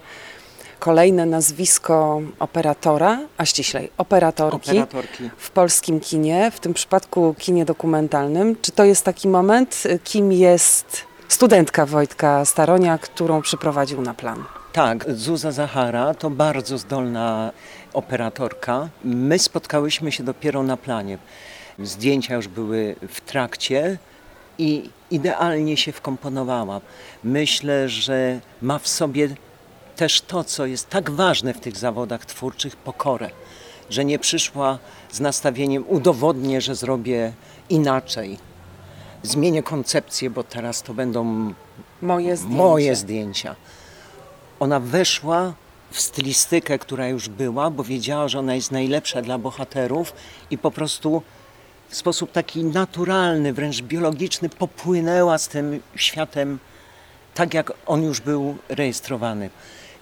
[0.79, 5.29] kolejne nazwisko operatora, a ściślej operatorki, Operatorki.
[5.37, 8.55] w polskim kinie, w tym przypadku kinie dokumentalnym.
[8.61, 14.43] Czy to jest taki moment, y, kim jest studentka Wojtka Staronia, którą przyprowadził na plan?
[14.73, 17.51] Tak, Zuza Zahara to bardzo zdolna
[17.93, 18.89] operatorka.
[19.03, 21.17] My spotkałyśmy się dopiero na planie.
[21.79, 23.97] Zdjęcia już były w trakcie
[24.57, 26.81] i idealnie się wkomponowała.
[27.23, 29.29] Myślę, że ma w sobie
[29.95, 33.29] też to, co jest tak ważne w tych zawodach twórczych, pokorę.
[33.89, 34.79] Że nie przyszła
[35.11, 37.33] z nastawieniem udowodnię, że zrobię
[37.69, 38.37] inaczej.
[39.23, 41.53] Zmienię koncepcję, bo teraz to będą
[42.01, 42.57] Moje zdjęcie.
[42.57, 43.55] moje zdjęcia.
[44.59, 45.53] Ona weszła
[45.91, 50.13] w stylistykę, która już była, bo wiedziała, że ona jest najlepsza dla bohaterów
[50.51, 51.21] i po prostu
[51.89, 56.59] w sposób taki naturalny, wręcz biologiczny popłynęła z tym światem
[57.33, 59.49] tak, jak on już był rejestrowany.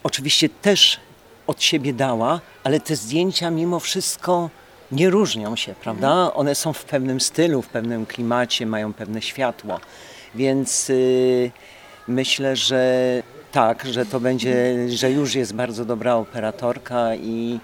[0.04, 1.00] Oczywiście też
[1.48, 4.50] od siebie dała, ale te zdjęcia mimo wszystko
[4.92, 6.34] nie różnią się, prawda?
[6.34, 9.80] One są w pewnym stylu, w pewnym klimacie, mają pewne światło.
[10.36, 11.52] Więc yy,
[12.08, 17.60] myślę, że tak, że to będzie, że już jest bardzo dobra operatorka i,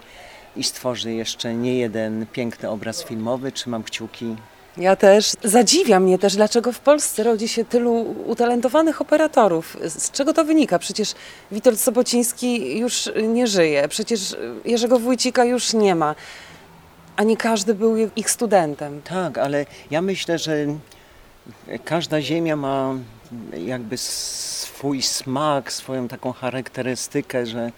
[0.56, 3.52] i stworzy jeszcze nie jeden piękny obraz filmowy.
[3.52, 4.36] Trzymam kciuki.
[4.78, 5.36] Ja też.
[5.44, 9.78] Zadziwia mnie też, dlaczego w Polsce rodzi się tylu utalentowanych operatorów.
[9.84, 10.80] Z czego to wynika?
[10.80, 11.14] Przecież
[11.52, 14.36] Witold Sobociński już nie żyje, przecież
[14.66, 16.16] Jerzego Wójcika już nie ma,
[17.16, 19.02] a nie każdy był ich studentem.
[19.02, 20.66] Tak, ale ja myślę, że
[21.86, 22.96] każda ziemia ma
[23.66, 27.72] jakby swój smak, swoją taką charakterystykę, że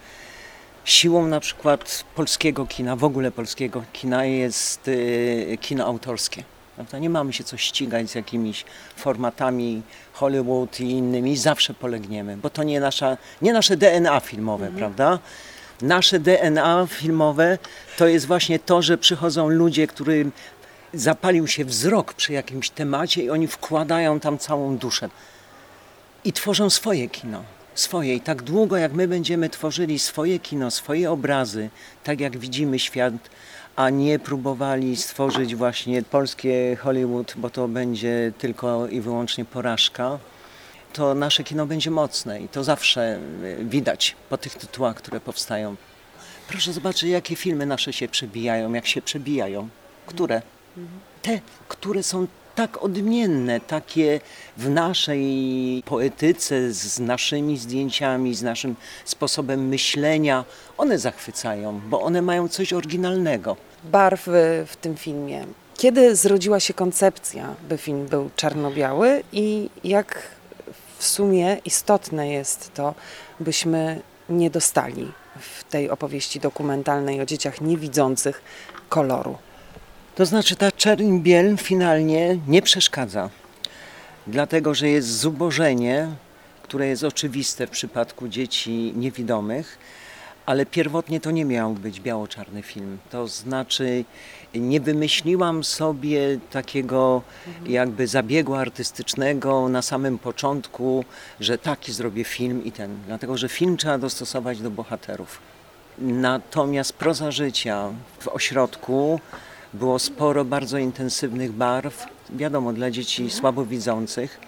[0.84, 6.44] siłą na przykład polskiego kina, w ogóle polskiego kina jest y, kino autorskie.
[6.80, 6.98] Prawda?
[6.98, 8.64] Nie mamy się co ścigać z jakimiś
[8.96, 14.78] formatami Hollywood i innymi, zawsze polegniemy, bo to nie, nasza, nie nasze DNA filmowe, mhm.
[14.78, 15.18] prawda?
[15.82, 17.58] Nasze DNA filmowe
[17.96, 20.32] to jest właśnie to, że przychodzą ludzie, którym
[20.94, 25.08] zapalił się wzrok przy jakimś temacie i oni wkładają tam całą duszę
[26.24, 27.42] i tworzą swoje kino.
[27.74, 28.14] Swoje.
[28.14, 31.70] I tak długo, jak my będziemy tworzyli swoje kino, swoje obrazy,
[32.04, 33.14] tak jak widzimy świat,
[33.76, 40.18] a nie próbowali stworzyć właśnie polskie Hollywood, bo to będzie tylko i wyłącznie porażka,
[40.92, 45.76] to nasze kino będzie mocne i to zawsze e, widać po tych tytułach, które powstają.
[46.48, 49.68] Proszę zobaczyć, jakie filmy nasze się przebijają, jak się przebijają.
[50.06, 50.42] Które?
[51.22, 52.26] Te, które są
[52.60, 54.20] tak odmienne, takie
[54.56, 60.44] w naszej poetyce, z naszymi zdjęciami, z naszym sposobem myślenia,
[60.78, 63.56] one zachwycają, bo one mają coś oryginalnego.
[63.84, 65.46] Barwy w tym filmie.
[65.76, 70.22] Kiedy zrodziła się koncepcja, by film był czarno-biały i jak
[70.98, 72.94] w sumie istotne jest to,
[73.40, 78.42] byśmy nie dostali w tej opowieści dokumentalnej o dzieciach niewidzących
[78.88, 79.38] koloru?
[80.20, 83.30] To znaczy ta czerń biel finalnie nie przeszkadza,
[84.26, 86.08] dlatego że jest zubożenie,
[86.62, 89.78] które jest oczywiste w przypadku dzieci niewidomych,
[90.46, 92.98] ale pierwotnie to nie miał być biało-czarny film.
[93.10, 94.04] To znaczy
[94.54, 97.22] nie wymyśliłam sobie takiego
[97.66, 101.04] jakby zabiegu artystycznego na samym początku,
[101.40, 105.38] że taki zrobię film i ten, dlatego że film trzeba dostosować do bohaterów.
[105.98, 109.20] Natomiast proza życia w ośrodku
[109.74, 114.40] było sporo bardzo intensywnych barw, wiadomo, dla dzieci słabowidzących,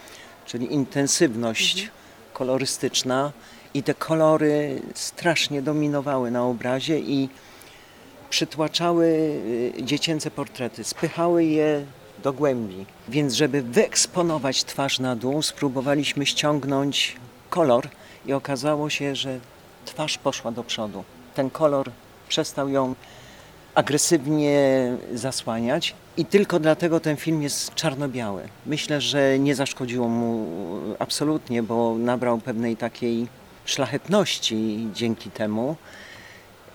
[0.46, 1.90] czyli intensywność
[2.32, 3.32] kolorystyczna
[3.74, 7.28] i te kolory strasznie dominowały na obrazie i
[8.30, 11.86] przytłaczały y, dziecięce portrety, spychały je
[12.22, 12.86] do głębi.
[13.08, 17.16] Więc żeby wyeksponować twarz na dół, spróbowaliśmy ściągnąć
[17.50, 17.88] kolor
[18.26, 19.38] i okazało się, że
[19.84, 21.04] twarz poszła do przodu.
[21.34, 21.90] Ten kolor
[22.28, 22.94] przestał ją
[23.74, 28.42] agresywnie zasłaniać i tylko dlatego ten film jest czarno-biały.
[28.66, 30.46] Myślę, że nie zaszkodziło mu
[30.98, 33.26] absolutnie, bo nabrał pewnej takiej
[33.64, 35.76] szlachetności dzięki temu,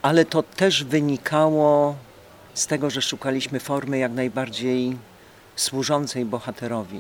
[0.02, 1.96] ale to też wynikało
[2.54, 4.98] z tego, że szukaliśmy formy jak najbardziej
[5.56, 7.00] służącej bohaterowi.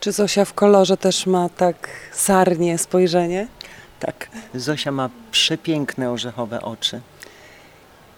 [0.00, 3.48] Czy Zosia w kolorze też ma tak sarnie spojrzenie?
[4.00, 4.28] Tak.
[4.54, 7.00] Zosia ma przepiękne orzechowe oczy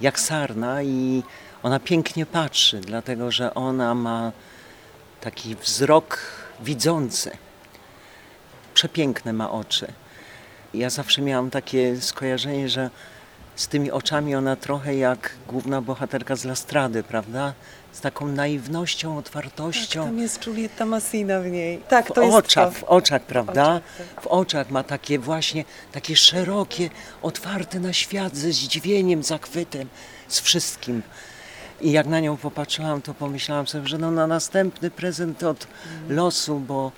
[0.05, 1.23] jak sarna i
[1.62, 4.33] ona pięknie patrzy, dlatego że ona ma
[5.21, 6.19] taki wzrok
[6.61, 7.31] widzący.
[8.75, 9.87] Przepiękne ma oczy.
[10.75, 12.90] Ja zawsze miałam takie skojarzenie, że
[13.57, 17.53] z tymi oczami ona trochę jak główna bohaterka z Lastrady, prawda?
[17.93, 20.01] Z taką naiwnością, otwartością.
[20.01, 21.81] Tak, tam jest Julieta Massina w niej.
[21.88, 22.81] Tak, to w jest oczach, to.
[22.81, 23.64] W oczach, prawda?
[23.64, 24.25] W oczach, tak.
[24.25, 26.90] w oczach ma takie właśnie, takie szerokie,
[27.23, 29.88] otwarte na świat ze zdziwieniem, zachwytem,
[30.29, 31.03] z wszystkim.
[31.81, 36.17] I jak na nią popatrzyłam, to pomyślałam sobie, że no na następny prezent od mm.
[36.17, 36.93] losu, bo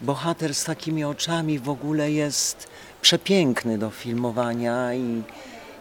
[0.00, 2.68] bohater z takimi oczami w ogóle jest
[3.02, 5.22] przepiękny do filmowania i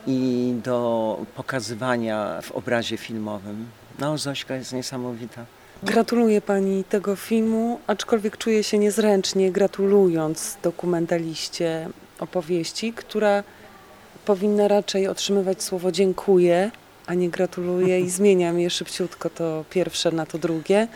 [0.08, 3.68] i do pokazywania w obrazie filmowym.
[4.00, 5.46] No, Zośka jest niesamowita.
[5.84, 13.44] Gratuluję Pani tego filmu, aczkolwiek czuję się niezręcznie gratulując dokumentaliście opowieści, która
[14.26, 16.72] powinna raczej otrzymywać słowo dziękuję,
[17.08, 20.88] a nie gratuluję i zmieniam je szybciutko to pierwsze na to drugie,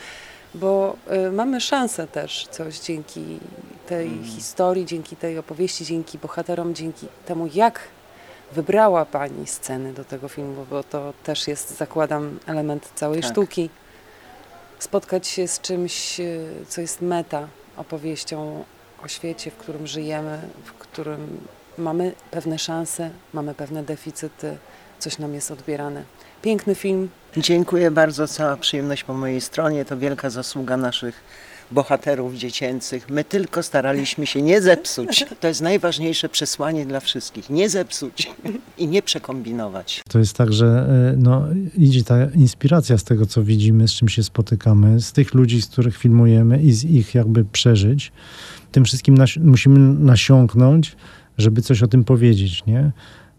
[0.56, 0.96] bo
[1.28, 3.40] y, mamy szansę też coś dzięki
[3.88, 4.24] tej mm.
[4.24, 7.80] historii, dzięki tej opowieści, dzięki bohaterom, dzięki temu jak
[8.56, 13.32] wybrała Pani sceny do tego filmu, bo to też jest, zakładam, element całej tak.
[13.32, 13.70] sztuki.
[14.80, 16.26] spotkać się z czymś, e,
[16.68, 18.64] co jest meta opowieścią
[19.04, 24.58] o świecie, w którym żyjemy, w którym mamy pewne szanse, mamy pewne deficyty,
[25.00, 26.04] coś nam jest odbierane.
[26.42, 27.10] Piękny film.
[27.38, 29.86] Dziękuję bardzo, cała przyjemność po mojej stronie.
[29.86, 31.24] To wielka zasługa naszych
[31.72, 33.10] bohaterów dziecięcych.
[33.10, 35.26] My tylko staraliśmy się nie zepsuć.
[35.40, 37.50] To jest najważniejsze przesłanie dla wszystkich.
[37.50, 38.32] Nie zepsuć
[38.78, 40.02] i nie przekombinować.
[40.10, 41.46] To jest tak, że e, no,
[41.78, 45.68] idzie ta inspiracja z tego, co widzimy, z czym się spotykamy, z tych ludzi, z
[45.68, 48.12] których filmujemy i z ich jakby przeżyć.
[48.72, 50.96] Tym wszystkim nas musimy nasiąknąć,
[51.38, 52.92] żeby coś o tym powiedzieć, nie?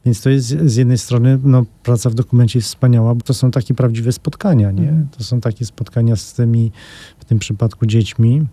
[0.07, 3.51] Więc to jest z jednej strony, no, praca w dokumencie jest wspaniała, bo to są
[3.51, 4.89] takie prawdziwe spotkania, nie?
[4.89, 5.09] Mhm.
[5.19, 6.73] To są takie spotkania z tymi,
[7.19, 8.47] w tym przypadku dziećmi,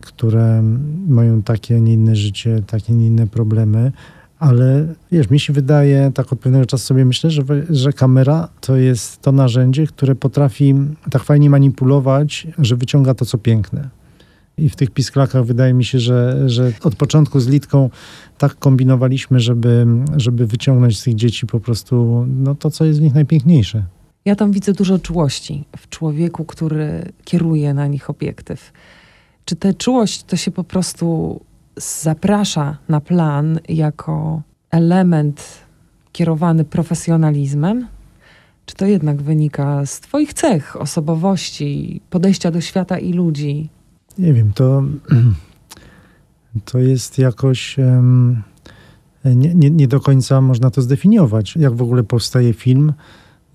[0.00, 0.62] które
[1.08, 3.92] mają takie, nie inne życie, takie, nie inne problemy,
[4.38, 8.76] ale wiesz, mi się wydaje, tak od pewnego czasu sobie myślę, że, że kamera to
[8.76, 10.74] jest to narzędzie, które potrafi
[11.10, 13.88] tak fajnie manipulować, że wyciąga to, co piękne.
[14.58, 17.90] I w tych pisklakach wydaje mi się, że, że od początku z Litką
[18.38, 23.02] tak kombinowaliśmy, żeby, żeby wyciągnąć z tych dzieci po prostu no, to, co jest w
[23.02, 23.84] nich najpiękniejsze.
[24.24, 28.72] Ja tam widzę dużo czułości w człowieku, który kieruje na nich obiektyw.
[29.44, 31.40] Czy tę czułość to się po prostu
[31.76, 35.42] zaprasza na plan jako element
[36.12, 37.86] kierowany profesjonalizmem?
[38.66, 43.68] Czy to jednak wynika z Twoich cech, osobowości, podejścia do świata i ludzi?
[44.18, 44.82] Nie wiem, to,
[46.70, 47.76] to jest jakoś.
[49.24, 51.56] Nie, nie, nie do końca można to zdefiniować.
[51.56, 52.92] Jak w ogóle powstaje film,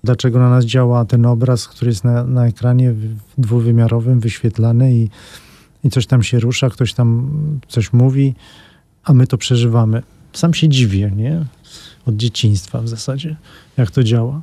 [0.04, 2.94] dlaczego na nas działa ten obraz, który jest na, na ekranie
[3.38, 5.08] dwuwymiarowym, wyświetlany i,
[5.84, 7.30] i coś tam się rusza, ktoś tam
[7.68, 8.34] coś mówi,
[9.04, 10.02] a my to przeżywamy.
[10.32, 11.44] Sam się dziwię, nie?
[12.06, 13.36] Od dzieciństwa w zasadzie,
[13.76, 14.42] jak to działa.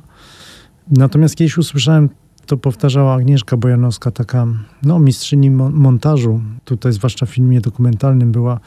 [0.90, 2.08] Natomiast kiedyś usłyszałem
[2.46, 4.46] to powtarzała Agnieszka Bojanowska, taka
[4.82, 6.40] no, mistrzyni montażu.
[6.64, 8.60] Tutaj, zwłaszcza w filmie dokumentalnym, była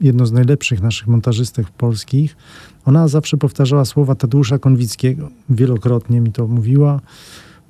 [0.00, 2.36] jedną z najlepszych naszych montażystek polskich.
[2.84, 5.28] Ona zawsze powtarzała słowa Tadeusza Konwickiego.
[5.48, 7.00] Wielokrotnie mi to mówiła.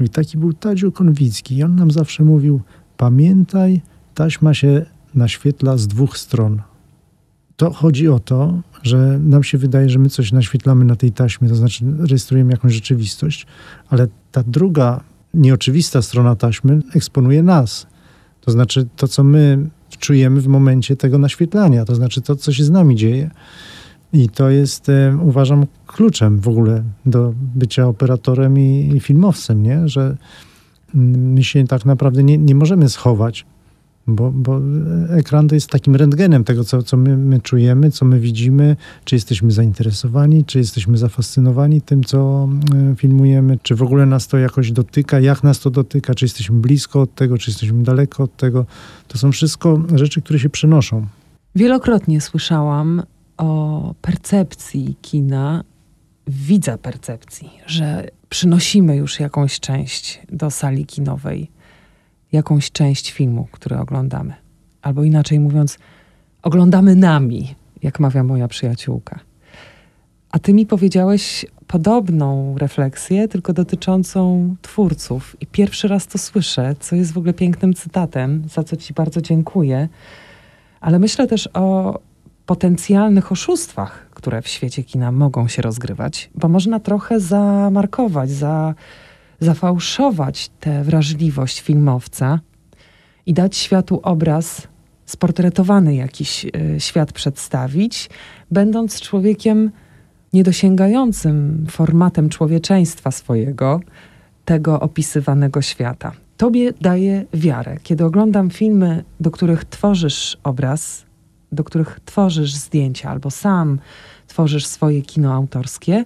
[0.00, 1.56] I taki był Tadziu Konwicki.
[1.56, 2.60] I on nam zawsze mówił,
[2.96, 3.82] pamiętaj,
[4.14, 6.62] taśma się naświetla z dwóch stron.
[7.56, 11.48] To chodzi o to, że nam się wydaje, że my coś naświetlamy na tej taśmie,
[11.48, 13.46] to znaczy rejestrujemy jakąś rzeczywistość,
[13.88, 15.00] ale ta druga
[15.38, 17.86] nieoczywista strona taśmy eksponuje nas.
[18.40, 22.64] To znaczy to, co my czujemy w momencie tego naświetlania, to znaczy to, co się
[22.64, 23.30] z nami dzieje.
[24.12, 29.88] I to jest, e, uważam, kluczem w ogóle do bycia operatorem i, i filmowcem, nie?
[29.88, 30.16] że
[30.94, 33.46] my się tak naprawdę nie, nie możemy schować
[34.08, 34.60] bo, bo
[35.10, 39.16] ekran to jest takim rentgenem tego, co, co my, my czujemy, co my widzimy, czy
[39.16, 42.48] jesteśmy zainteresowani, czy jesteśmy zafascynowani tym, co
[42.92, 46.60] e, filmujemy, czy w ogóle nas to jakoś dotyka, jak nas to dotyka, czy jesteśmy
[46.60, 48.66] blisko od tego, czy jesteśmy daleko od tego.
[49.08, 51.06] To są wszystko rzeczy, które się przenoszą.
[51.54, 53.02] Wielokrotnie słyszałam
[53.36, 55.64] o percepcji kina,
[56.26, 61.50] widza percepcji, że przynosimy już jakąś część do sali kinowej
[62.32, 64.34] jakąś część filmu, który oglądamy.
[64.82, 65.78] Albo inaczej mówiąc,
[66.42, 69.20] oglądamy nami, jak mawia moja przyjaciółka.
[70.30, 75.36] A ty mi powiedziałeś podobną refleksję, tylko dotyczącą twórców.
[75.40, 79.20] I pierwszy raz to słyszę, co jest w ogóle pięknym cytatem, za co ci bardzo
[79.20, 79.88] dziękuję.
[80.80, 81.98] Ale myślę też o
[82.46, 88.74] potencjalnych oszustwach, które w świecie kina mogą się rozgrywać, bo można trochę zamarkować, za
[89.40, 92.40] zafałszować tę wrażliwość filmowca
[93.26, 94.68] i dać światu obraz
[95.06, 98.10] sportretowany jakiś y, świat przedstawić,
[98.50, 99.70] będąc człowiekiem
[100.32, 103.80] niedosięgającym formatem człowieczeństwa swojego,
[104.44, 106.12] tego opisywanego świata.
[106.36, 107.76] Tobie daje wiarę.
[107.82, 111.04] Kiedy oglądam filmy, do których tworzysz obraz,
[111.52, 113.78] do których tworzysz zdjęcia, albo sam
[114.38, 116.04] tworzysz swoje kino autorskie,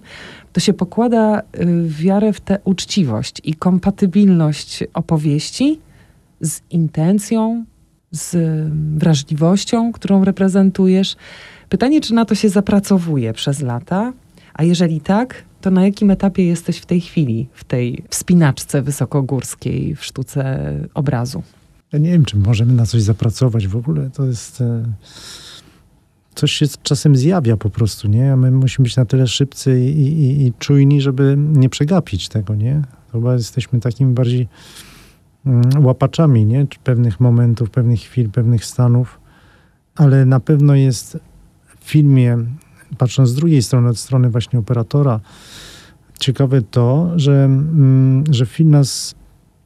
[0.53, 1.43] to się pokłada y,
[1.87, 5.79] wiarę w tę uczciwość i kompatybilność opowieści
[6.41, 7.65] z intencją,
[8.11, 8.37] z
[8.97, 11.15] wrażliwością, którą reprezentujesz.
[11.69, 14.13] Pytanie, czy na to się zapracowuje przez lata,
[14.53, 19.95] a jeżeli tak, to na jakim etapie jesteś w tej chwili, w tej wspinaczce wysokogórskiej,
[19.95, 21.43] w sztuce obrazu?
[21.91, 24.09] Ja nie wiem, czy możemy na coś zapracować w ogóle.
[24.09, 24.63] To jest.
[26.35, 28.33] Coś się czasem zjawia po prostu, nie?
[28.33, 32.55] A my musimy być na tyle szybcy i, i, i czujni, żeby nie przegapić tego,
[32.55, 32.81] nie?
[33.11, 34.47] Chyba jesteśmy takimi bardziej
[35.45, 36.67] mm, łapaczami, nie?
[36.83, 39.19] Pewnych momentów, pewnych chwil, pewnych stanów,
[39.95, 41.17] ale na pewno jest
[41.79, 42.37] w filmie,
[42.97, 45.19] patrząc z drugiej strony, od strony właśnie operatora,
[46.19, 49.15] ciekawe to, że, mm, że film nas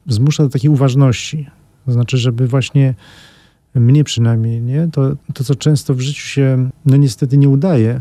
[0.06, 1.50] zmusza do takiej uważności.
[1.86, 2.94] To znaczy, żeby właśnie
[3.80, 4.88] mnie przynajmniej, nie?
[4.92, 8.00] To, to co często w życiu się, no niestety nie udaje,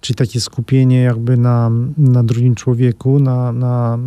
[0.00, 3.98] czyli takie skupienie jakby na, na drugim człowieku, na, na,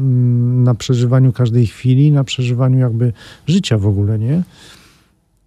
[0.64, 3.14] na przeżywaniu każdej chwili, na przeżywaniu jakby
[3.48, 4.44] życia w ogóle, nie?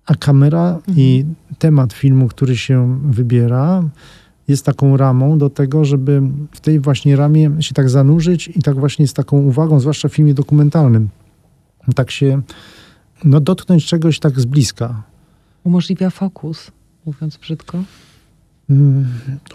[0.07, 0.99] A kamera mhm.
[0.99, 1.25] i
[1.59, 3.83] temat filmu, który się wybiera,
[4.49, 8.81] jest taką ramą do tego, żeby w tej właśnie ramie się tak zanurzyć i tak
[8.81, 11.09] właśnie z taką uwagą, zwłaszcza w filmie dokumentalnym,
[11.95, 12.43] tak się
[13.25, 15.03] no, dotknąć czegoś tak z bliska.
[15.65, 16.71] Umożliwia fokus,
[17.07, 17.85] mówiąc brzydko.
[18.71, 19.07] Mm,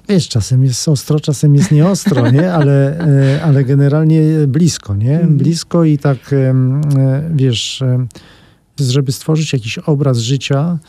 [0.10, 2.54] wiesz, czasem jest ostro, czasem jest nieostro, nie?
[2.54, 3.00] Ale,
[3.36, 5.14] e, ale generalnie blisko, nie?
[5.14, 5.38] Mhm.
[5.38, 6.54] Blisko i tak, e,
[7.36, 7.84] wiesz,
[8.80, 10.80] żeby stworzyć jakiś obraz życia,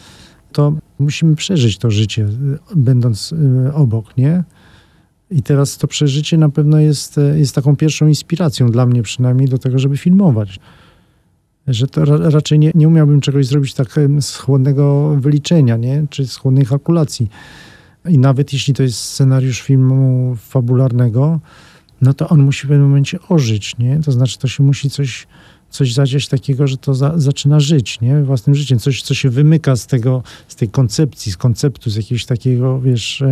[0.52, 2.28] to musimy przeżyć to życie,
[2.76, 3.34] będąc
[3.74, 4.44] obok, nie?
[5.30, 9.58] I teraz to przeżycie na pewno jest, jest taką pierwszą inspiracją dla mnie przynajmniej do
[9.58, 10.60] tego, żeby filmować.
[11.66, 16.06] Że to ra raczej nie, nie umiałbym czegoś zrobić tak z chłodnego wyliczenia, nie?
[16.10, 17.28] Czy z chłodnej kalkulacji.
[18.08, 21.40] I nawet jeśli to jest scenariusz filmu fabularnego,
[22.02, 24.00] no to on musi w pewnym momencie ożyć, nie?
[24.00, 25.26] To znaczy, to się musi coś
[25.70, 28.22] coś zadziać takiego, że to za, zaczyna żyć, nie?
[28.22, 28.78] Własnym życiem.
[28.78, 33.22] Coś, co się wymyka z tego, z tej koncepcji, z konceptu, z jakiegoś takiego, wiesz,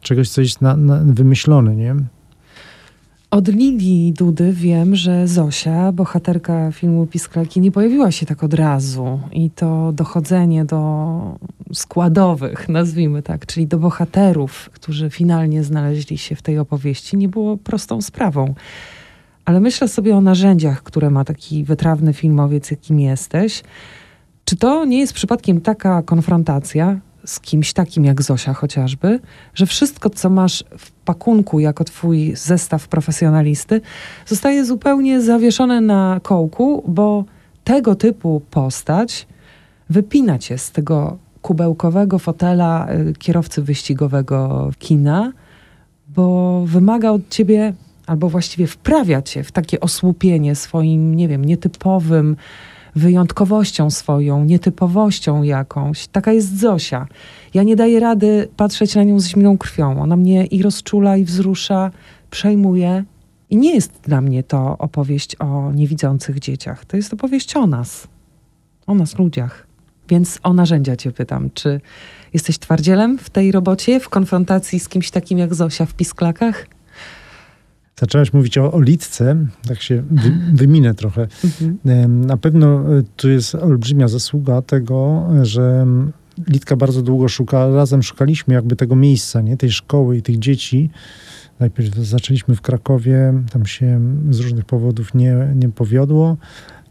[0.00, 1.96] czegoś, co jest na, na wymyślone, nie?
[3.32, 9.20] Od Lili Dudy wiem, że Zosia, bohaterka filmu Pisklaki, nie pojawiła się tak od razu.
[9.32, 11.38] I to dochodzenie do
[11.72, 17.56] składowych, nazwijmy tak, czyli do bohaterów, którzy finalnie znaleźli się w tej opowieści, nie było
[17.56, 18.54] prostą sprawą.
[19.44, 23.62] Ale myślę sobie o narzędziach, które ma taki wytrawny filmowiec, jakim jesteś.
[24.44, 29.20] Czy to nie jest przypadkiem taka konfrontacja z kimś takim jak Zosia chociażby,
[29.54, 33.80] że wszystko, co masz w pakunku jako twój zestaw profesjonalisty,
[34.26, 37.24] zostaje zupełnie zawieszone na kołku, bo
[37.64, 39.26] tego typu postać
[39.90, 45.32] wypina cię z tego kubełkowego fotela y, kierowcy wyścigowego kina,
[46.08, 47.74] bo wymaga od ciebie
[48.06, 52.36] albo właściwie wprawia cię w takie osłupienie swoim, nie wiem, nietypowym,
[52.94, 56.06] wyjątkowością swoją, nietypowością jakąś.
[56.06, 57.06] Taka jest Zosia.
[57.54, 60.02] Ja nie daję rady patrzeć na nią z zimną krwią.
[60.02, 61.90] Ona mnie i rozczula, i wzrusza,
[62.30, 63.04] przejmuje.
[63.50, 66.84] I nie jest dla mnie to opowieść o niewidzących dzieciach.
[66.84, 68.08] To jest opowieść o nas.
[68.86, 69.66] O nas, ludziach.
[70.08, 71.50] Więc o narzędzia cię pytam.
[71.54, 71.80] Czy
[72.32, 76.66] jesteś twardzielem w tej robocie, w konfrontacji z kimś takim jak Zosia w pisklakach?
[78.02, 79.36] Zaczęłaś mówić o, o litce,
[79.68, 81.26] tak się wy, wyminę trochę.
[81.44, 82.26] Mhm.
[82.26, 85.86] Na pewno e, tu jest olbrzymia zasługa tego, że
[86.48, 89.56] Litka bardzo długo szuka, razem szukaliśmy jakby tego miejsca, nie?
[89.56, 90.90] tej szkoły i tych dzieci.
[91.60, 94.00] Najpierw zaczęliśmy w Krakowie, tam się
[94.30, 96.36] z różnych powodów nie, nie powiodło.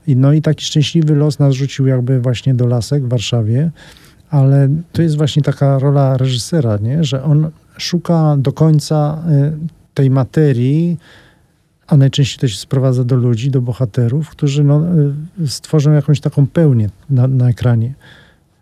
[0.08, 3.72] I, no i taki szczęśliwy los nas rzucił jakby właśnie do Lasek w Warszawie.
[4.30, 7.04] Ale to jest właśnie taka rola reżysera, nie?
[7.04, 9.52] że on szuka do końca e,
[9.94, 10.98] tej materii,
[11.88, 14.82] a najczęściej to się sprowadza do ludzi, do bohaterów, którzy no,
[15.40, 17.94] y, stworzą jakąś taką pełnię na, na ekranie.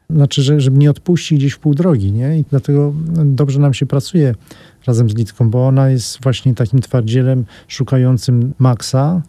[0.09, 2.39] Znaczy, że, żeby nie odpuścić gdzieś w pół drogi, nie?
[2.39, 2.93] I dlatego
[3.25, 4.35] dobrze nam się pracuje
[4.87, 9.21] razem z Litką, bo ona jest właśnie takim twardzielem szukającym Maxa,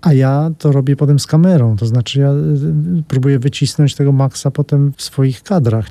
[0.00, 1.76] a ja to robię potem z kamerą.
[1.76, 5.90] To znaczy, ja y, próbuję wycisnąć tego Maxa potem w swoich kadrach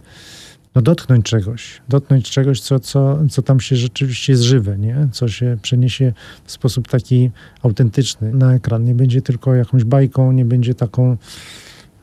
[0.76, 5.08] no dotknąć czegoś, dotknąć czegoś, co, co, co tam się rzeczywiście jest żywe, nie?
[5.12, 6.14] co się przeniesie
[6.46, 7.32] w sposób taki
[7.64, 8.84] autentyczny na ekran.
[8.84, 11.18] Nie będzie tylko jakąś bajką, nie będzie taką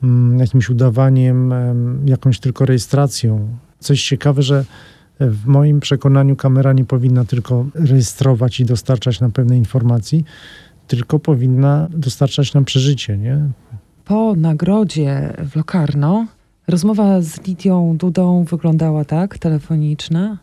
[0.02, 1.54] mm, jakimś udawaniem,
[2.06, 3.56] jakąś tylko rejestracją.
[3.78, 4.64] Coś ciekawe, że
[5.20, 10.24] w moim przekonaniu kamera nie powinna tylko rejestrować i dostarczać nam pewnej informacji,
[10.86, 13.38] tylko powinna dostarczać nam przeżycie, nie?
[14.04, 16.26] Po nagrodzie w Locarno
[16.68, 20.38] Rozmowa z Lidią Dudą wyglądała tak, telefoniczna,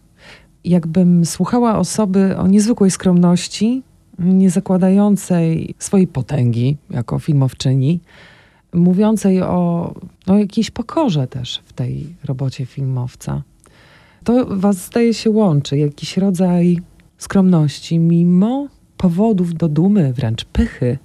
[0.64, 3.84] jakbym słuchała osoby o niezwykłej skromności,
[4.20, 8.00] nie zakładającej swojej potęgi jako filmowczyni,
[8.74, 9.94] mówiącej o,
[10.28, 13.44] o jakiejś pokorze też w tej robocie filmowca.
[14.24, 16.80] To was zdaje się łączy, jakiś rodzaj
[17.18, 18.68] skromności, mimo
[18.98, 20.98] powodów do dumy, wręcz pychy,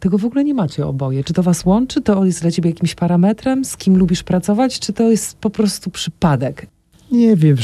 [0.00, 1.24] tego w ogóle nie macie oboje.
[1.24, 2.00] Czy to was łączy?
[2.00, 3.64] To jest dla ciebie jakimś parametrem?
[3.64, 4.80] Z kim lubisz pracować?
[4.80, 6.66] Czy to jest po prostu przypadek?
[7.12, 7.56] Nie wiem,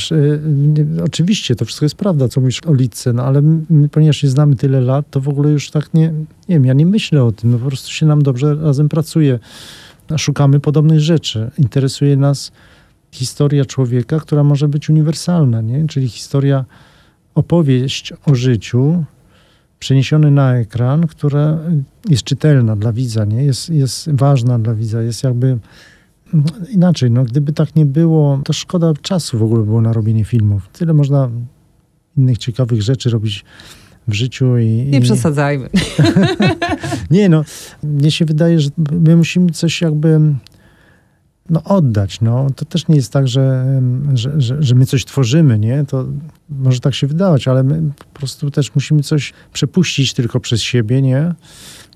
[0.47, 4.29] nie, oczywiście to wszystko jest prawda, co mówisz o Litce, no ale my, ponieważ się
[4.29, 6.13] znamy tyle lat, to w ogóle już tak nie,
[6.49, 9.39] nie wiem, ja nie myślę o tym, no po prostu się nam dobrze razem pracuje.
[10.17, 11.51] Szukamy podobnych rzeczy.
[11.59, 12.53] Interesuje nas
[13.13, 15.87] historia człowieka, która może być uniwersalna, nie?
[15.87, 16.65] czyli historia,
[17.35, 19.05] opowieść o życiu,
[19.79, 21.59] przeniesiony na ekran, która
[22.09, 23.45] jest czytelna dla widza, nie?
[23.45, 25.59] Jest, jest ważna dla widza, jest jakby
[26.33, 30.25] no, inaczej, no gdyby tak nie było, to szkoda czasu w ogóle było na robienie
[30.25, 30.69] filmów.
[30.73, 31.31] Tyle można
[32.17, 33.45] innych ciekawych rzeczy robić
[34.09, 34.67] w życiu i...
[34.67, 35.01] Nie i...
[35.01, 35.69] przesadzajmy.
[37.11, 37.45] nie no,
[37.83, 40.21] mnie się wydaje, że my musimy coś jakby
[41.51, 42.21] no, oddać.
[42.21, 42.47] No.
[42.57, 43.67] To też nie jest tak, że,
[44.15, 45.85] że, że, że, my coś tworzymy, nie?
[45.85, 46.07] To
[46.49, 51.03] może tak się wydawać, ale my po prostu też musimy coś przepuścić tylko przez siebie,
[51.03, 51.35] nie?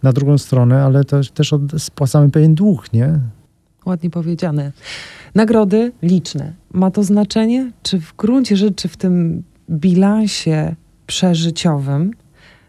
[0.02, 3.18] Na drugą stronę, ale też, też spłacamy pewien dług, nie?
[3.86, 4.72] Ładnie powiedziane.
[5.34, 6.52] Nagrody liczne.
[6.72, 7.72] Ma to znaczenie?
[7.82, 10.76] Czy w gruncie rzeczy w tym bilansie
[11.06, 12.10] przeżyciowym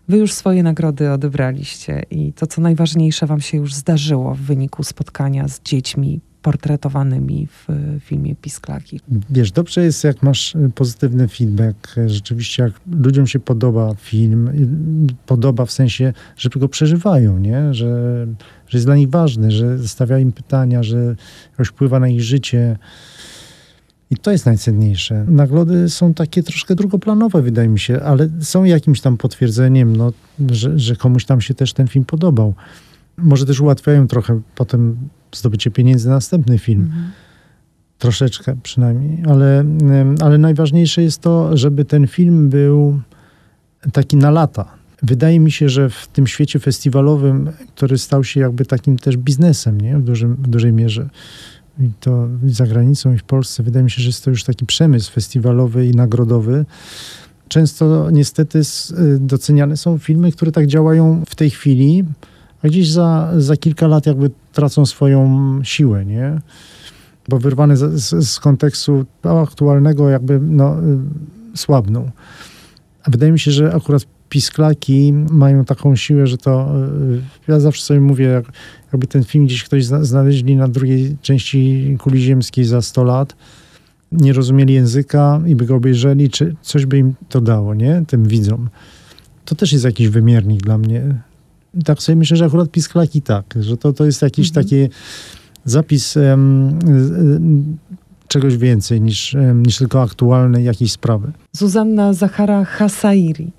[0.07, 4.83] wy już swoje nagrody odebraliście i to, co najważniejsze, wam się już zdarzyło w wyniku
[4.83, 7.67] spotkania z dziećmi portretowanymi w
[7.99, 8.99] filmie Pisklaki.
[9.29, 11.95] Wiesz, dobrze jest, jak masz pozytywny feedback.
[12.05, 14.49] Rzeczywiście, jak ludziom się podoba film,
[15.25, 17.73] podoba w sensie, że go przeżywają, nie?
[17.73, 18.27] Że,
[18.67, 21.15] że jest dla nich ważny, że stawia im pytania, że
[21.51, 22.77] jakoś wpływa na ich życie.
[24.09, 25.25] I to jest najcenniejsze.
[25.27, 30.13] Nagrody są takie troszkę drugoplanowe, wydaje mi się, ale są jakimś tam potwierdzeniem, no,
[30.51, 32.53] że, że komuś tam się też ten film podobał.
[33.17, 34.97] Może też ułatwiają trochę potem
[35.35, 36.81] zdobycie pieniędzy na następny film.
[36.81, 37.11] Mhm.
[37.97, 39.65] Troszeczkę przynajmniej, ale,
[40.21, 42.99] ale najważniejsze jest to, żeby ten film był
[43.93, 44.65] taki na lata.
[45.03, 49.81] Wydaje mi się, że w tym świecie festiwalowym, który stał się jakby takim też biznesem,
[49.81, 49.97] nie?
[49.97, 51.09] W, dużym, w dużej mierze,
[51.79, 54.65] i to za granicą i w Polsce, wydaje mi się, że jest to już taki
[54.65, 56.65] przemysł festiwalowy i nagrodowy.
[57.47, 62.03] Często niestety y, doceniane są filmy, które tak działają w tej chwili,
[62.63, 66.41] a gdzieś za, za kilka lat jakby tracą swoją siłę, nie?
[67.29, 70.77] Bo wyrwane z, z, z kontekstu aktualnego jakby no,
[71.53, 72.11] y, słabną.
[73.03, 76.75] A wydaje mi się, że akurat pisklaki mają taką siłę, że to
[77.13, 78.45] y, ja zawsze sobie mówię, jak,
[78.93, 83.35] jakby ten film gdzieś ktoś znaleźli na drugiej części kuli ziemskiej za 100 lat,
[84.11, 88.03] nie rozumieli języka i by go obejrzeli, czy coś by im to dało, nie?
[88.07, 88.69] Tym widzom.
[89.45, 91.21] To też jest jakiś wymiernik dla mnie
[91.85, 94.65] tak sobie myślę, że akurat pisklaki tak, że to, to jest jakiś mhm.
[94.65, 94.89] taki
[95.65, 96.79] zapis um,
[98.27, 101.31] czegoś więcej niż, um, niż tylko aktualnej jakiejś sprawy.
[101.51, 103.51] Zuzanna Zachara Hasairi.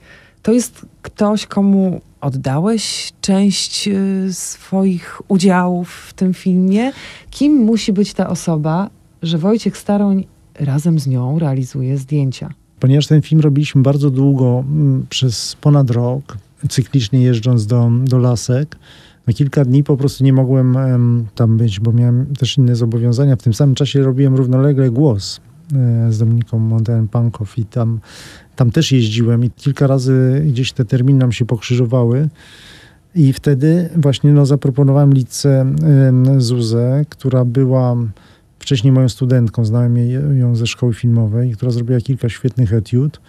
[0.43, 6.93] To jest ktoś, komu oddałeś część y, swoich udziałów w tym filmie.
[7.31, 8.91] Kim musi być ta osoba,
[9.23, 12.51] że Wojciech Staroń razem z nią realizuje zdjęcia?
[12.81, 14.65] Ponieważ ten film robiliśmy bardzo długo,
[15.09, 16.37] przez ponad rok,
[16.69, 18.77] cyklicznie jeżdżąc do, do lasek.
[19.27, 20.77] Na kilka dni po prostu nie mogłem
[21.35, 23.37] tam być, bo miałem też inne zobowiązania.
[23.37, 25.41] W tym samym czasie robiłem równolegle głos
[25.73, 28.01] e, z Dominiką Monten Pankow i tam,
[28.57, 32.29] tam też jeździłem i kilka razy gdzieś te terminy nam się pokrzyżowały.
[33.15, 35.67] I wtedy właśnie no, zaproponowałem Lidce
[36.39, 37.97] Zuzę, która była
[38.59, 39.97] wcześniej moją studentką, znałem
[40.39, 43.21] ją ze szkoły filmowej, która zrobiła kilka świetnych etiud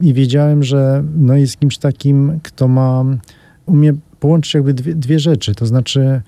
[0.00, 3.04] i wiedziałem, że no jest kimś takim, kto ma,
[3.66, 6.22] umie połączyć jakby dwie, dwie rzeczy, to znaczy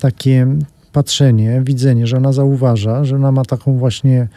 [0.00, 0.46] takie
[0.92, 4.28] patrzenie, widzenie, że ona zauważa, że ona ma taką właśnie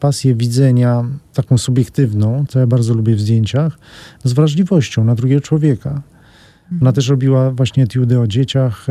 [0.00, 3.78] pasję widzenia, taką subiektywną, co ja bardzo lubię w zdjęciach,
[4.24, 6.02] z wrażliwością na drugiego człowieka.
[6.82, 8.86] Ona też robiła właśnie etiudy o dzieciach.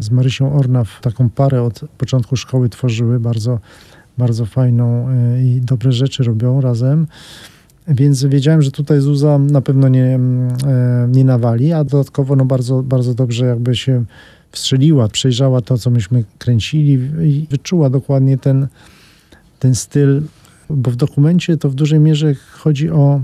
[0.00, 3.60] Z Marysią Ornaw taką parę od początku szkoły tworzyły, bardzo,
[4.18, 7.06] bardzo fajną e, i dobre rzeczy robią razem.
[7.88, 12.44] Więc wiedziałem, że tutaj Zuza na pewno nie, mm, e, nie nawali, a dodatkowo no
[12.44, 14.04] bardzo, bardzo dobrze jakby się
[14.52, 18.68] wstrzeliła, przejrzała to, co myśmy kręcili i wyczuła dokładnie ten,
[19.58, 20.22] ten styl,
[20.70, 23.20] bo w dokumencie to w dużej mierze chodzi o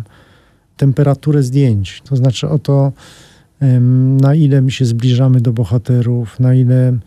[0.76, 2.92] temperaturę zdjęć, to znaczy o to,
[4.20, 6.98] na ile my się zbliżamy do bohaterów, na ile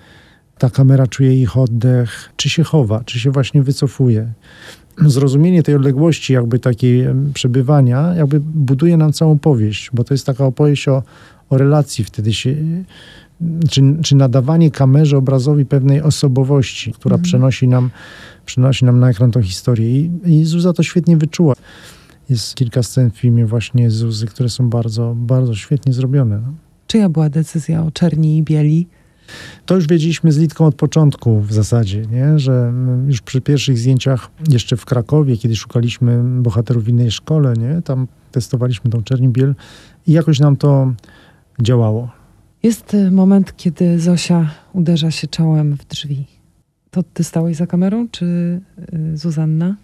[0.58, 4.34] ta kamera czuje ich oddech, czy się chowa, czy się właśnie wycofuje
[5.06, 10.46] zrozumienie tej odległości, jakby takiej przebywania, jakby buduje nam całą powieść, bo to jest taka
[10.46, 11.04] opowieść o,
[11.50, 12.56] o relacji wtedy się,
[13.70, 17.24] czy, czy nadawanie kamerze obrazowi pewnej osobowości, która mhm.
[17.24, 17.90] przenosi, nam,
[18.46, 20.00] przenosi nam na ekran tą historię.
[20.00, 21.54] I, I Zuza to świetnie wyczuła.
[22.30, 26.42] Jest kilka scen w filmie właśnie Zuzy, które są bardzo, bardzo świetnie zrobione.
[26.46, 26.54] No.
[26.88, 28.88] Czyja była decyzja o czerni i bieli?
[29.66, 32.40] To już wiedzieliśmy z Litką od początku w zasadzie, nie?
[32.40, 32.74] że
[33.08, 37.82] już przy pierwszych zdjęciach jeszcze w Krakowie, kiedy szukaliśmy bohaterów w innej szkole, nie?
[37.82, 39.56] tam testowaliśmy tą czerni biel
[40.08, 40.94] i jakoś nam to
[41.62, 42.10] działało.
[42.64, 46.26] Jest y, moment, kiedy Zosia uderza się czołem w drzwi.
[46.92, 48.26] To ty stałeś za kamerą, czy
[48.94, 49.76] y, Zuzanna?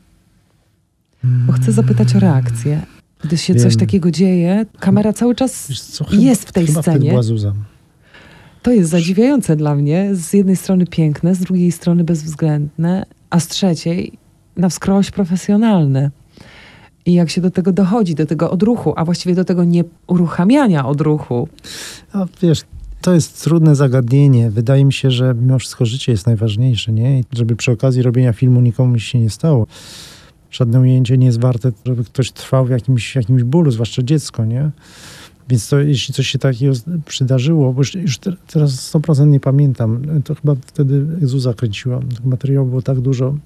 [1.24, 2.82] Bo chcę zapytać o reakcję.
[3.24, 3.64] Gdy się Wiem.
[3.64, 7.10] coś takiego dzieje, kamera cały czas co, chyba- jest w tej chyba scenie.
[7.10, 7.54] była Zuza.
[8.68, 10.10] To jest zadziwiające dla mnie.
[10.16, 14.12] Z jednej strony piękne, z drugiej strony bezwzględne, a z trzeciej
[14.58, 16.12] na wskroś profesjonalne.
[17.06, 21.48] I jak się do tego dochodzi, do tego odruchu, a właściwie do tego nieuruchamiania odruchu,
[22.14, 22.62] A wiesz,
[23.02, 24.50] to jest trudne zagadnienie.
[24.50, 27.20] Wydaje mi się, że mimo wszystko życie jest najważniejsze, nie?
[27.20, 29.68] I żeby przy okazji robienia filmu nikomu się nie stało.
[30.52, 34.72] Żadne ujęcie nie jest warte, żeby ktoś trwał w jakimś, jakimś bólu, zwłaszcza dziecko, nie?
[35.50, 36.74] Więc to, jeśli coś się takiego
[37.06, 42.00] przydarzyło, bo już, już te- teraz 100% nie pamiętam, to chyba wtedy Zuza kręciła.
[42.00, 43.38] Tych materiałów było tak dużo.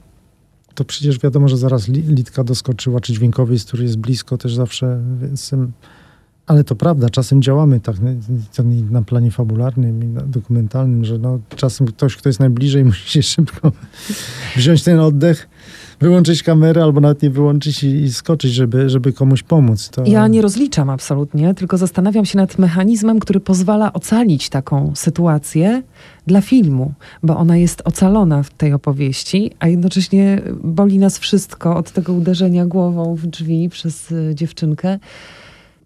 [0.76, 4.56] To przecież wiadomo, że zaraz li- litka doskoczyła, czy dźwiękowej, z której jest blisko też
[4.56, 5.52] zawsze, więc...
[6.48, 11.40] ale to prawda, czasem działamy tak nie na planie fabularnym i na dokumentalnym, że no,
[11.56, 13.72] czasem ktoś, kto jest najbliżej, musi się szybko
[14.56, 15.50] wziąć ten oddech,
[16.00, 19.90] wyłączyć kamerę albo nawet nie wyłączyć i, i skoczyć, żeby, żeby komuś pomóc.
[19.90, 20.06] To...
[20.06, 25.84] ja nie rozliczam absolutnie, tylko zastanawiam się nad mechanizmem, który pozwala ocalić taką sytuację
[26.28, 31.92] dla filmu, bo ona jest ocalona w tej opowieści, a jednocześnie boli nas wszystko od
[31.92, 35.00] tego uderzenia głową w drzwi przez y, dziewczynkę.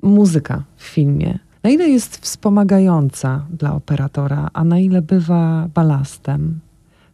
[0.02, 1.40] Muzyka w filmie.
[1.64, 6.60] Na ile jest wspomagająca dla operatora, a na ile bywa balastem?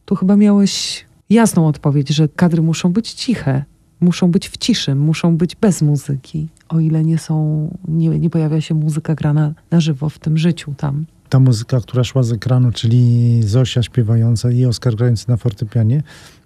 [0.06, 3.64] Tu chyba miałeś jasną odpowiedź, że kadry muszą być ciche,
[4.00, 8.62] muszą być w ciszy, muszą być bez muzyki, o ile nie są, nie, nie pojawia
[8.62, 11.06] się muzyka grana na żywo w tym życiu tam.
[11.30, 16.04] Ta muzyka, która szła z ekranu, czyli Zosia śpiewająca i Oskar grający na fortepianie,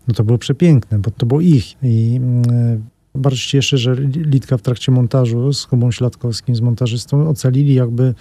[0.07, 1.83] no to było przepiękne, bo to było ich.
[1.83, 2.83] I mm,
[3.15, 8.13] bardzo się cieszę, że Litka w trakcie montażu z Kubą Śladkowskim, z montażystą, ocalili jakby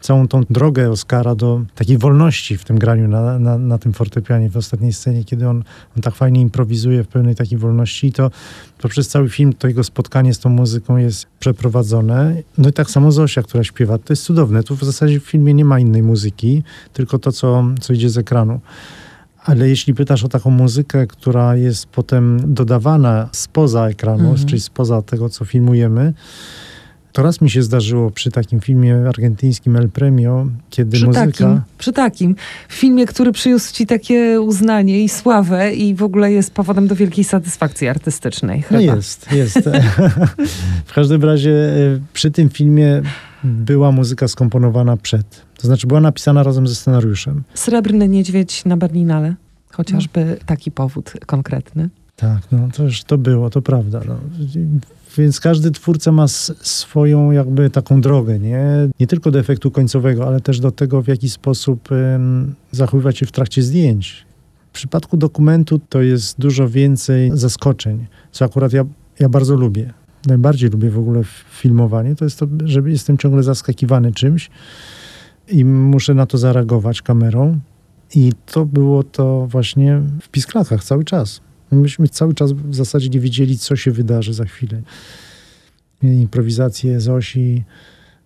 [0.00, 4.50] całą tą drogę Oskara do takiej wolności w tym graniu na, na, na tym fortepianie
[4.50, 5.64] w ostatniej scenie, kiedy on,
[5.96, 8.30] on tak fajnie improwizuje w pełnej takiej wolności i to,
[8.78, 12.42] to przez cały film to jego spotkanie z tą muzyką jest przeprowadzone.
[12.58, 14.62] No i tak samo Zosia, która śpiewa, to jest cudowne.
[14.62, 18.18] Tu w zasadzie w filmie nie ma innej muzyki, tylko to, co, co idzie z
[18.18, 18.60] ekranu.
[19.48, 24.48] Ale jeśli pytasz o taką muzykę, która jest potem dodawana spoza ekranu, Mhm.
[24.48, 26.12] czyli spoza tego, co filmujemy,
[27.12, 31.26] to raz mi się zdarzyło przy takim filmie argentyńskim El Premio, kiedy Przy muzyka...
[31.26, 32.36] takim, przy takim
[32.68, 37.24] filmie, który przyniósł ci takie uznanie i sławę i w ogóle jest powodem do wielkiej
[37.24, 38.64] satysfakcji artystycznej.
[38.70, 38.94] No Chyba.
[38.96, 39.58] jest, jest.
[40.86, 43.02] w każdym razie e, przy tym filmie
[43.44, 45.42] była muzyka skomponowana przed.
[45.58, 47.42] To znaczy była napisana razem ze scenariuszem.
[47.54, 49.34] Srebrny niedźwiedź na Berlinale.
[49.72, 51.88] Chociażby taki powód konkretny.
[52.16, 54.00] Tak, no to już to było, to prawda.
[54.08, 54.16] No.
[55.16, 58.64] Więc każdy twórca ma swoją jakby taką drogę, nie?
[59.00, 63.26] Nie tylko do efektu końcowego, ale też do tego, w jaki sposób em, zachowywać się
[63.26, 64.26] w trakcie zdjęć.
[64.70, 68.84] W przypadku dokumentu to jest dużo więcej zaskoczeń, co akurat ja,
[69.20, 69.94] ja bardzo lubię.
[70.26, 74.50] Najbardziej lubię w ogóle filmowanie, to jest to, że jestem ciągle zaskakiwany czymś
[75.48, 77.58] i muszę na to zareagować kamerą.
[78.14, 81.40] I to było to właśnie w pisklakach cały czas.
[81.70, 84.82] Myśmy cały czas w zasadzie nie wiedzieli, co się wydarzy za chwilę.
[86.02, 87.64] Improwizacje Zosi,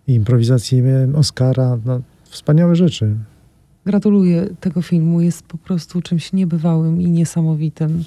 [0.06, 3.16] improwizacje Oskara, no, wspaniałe rzeczy.
[3.86, 5.20] Gratuluję tego filmu.
[5.20, 8.04] Jest po prostu czymś niebywałym i niesamowitym.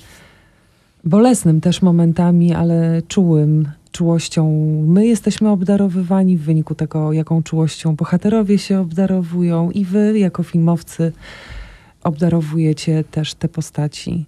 [1.06, 4.50] Bolesnym też momentami, ale czułym, czułością.
[4.88, 11.12] My jesteśmy obdarowywani w wyniku tego, jaką czułością bohaterowie się obdarowują i wy, jako filmowcy,
[12.04, 14.24] obdarowujecie też te postaci.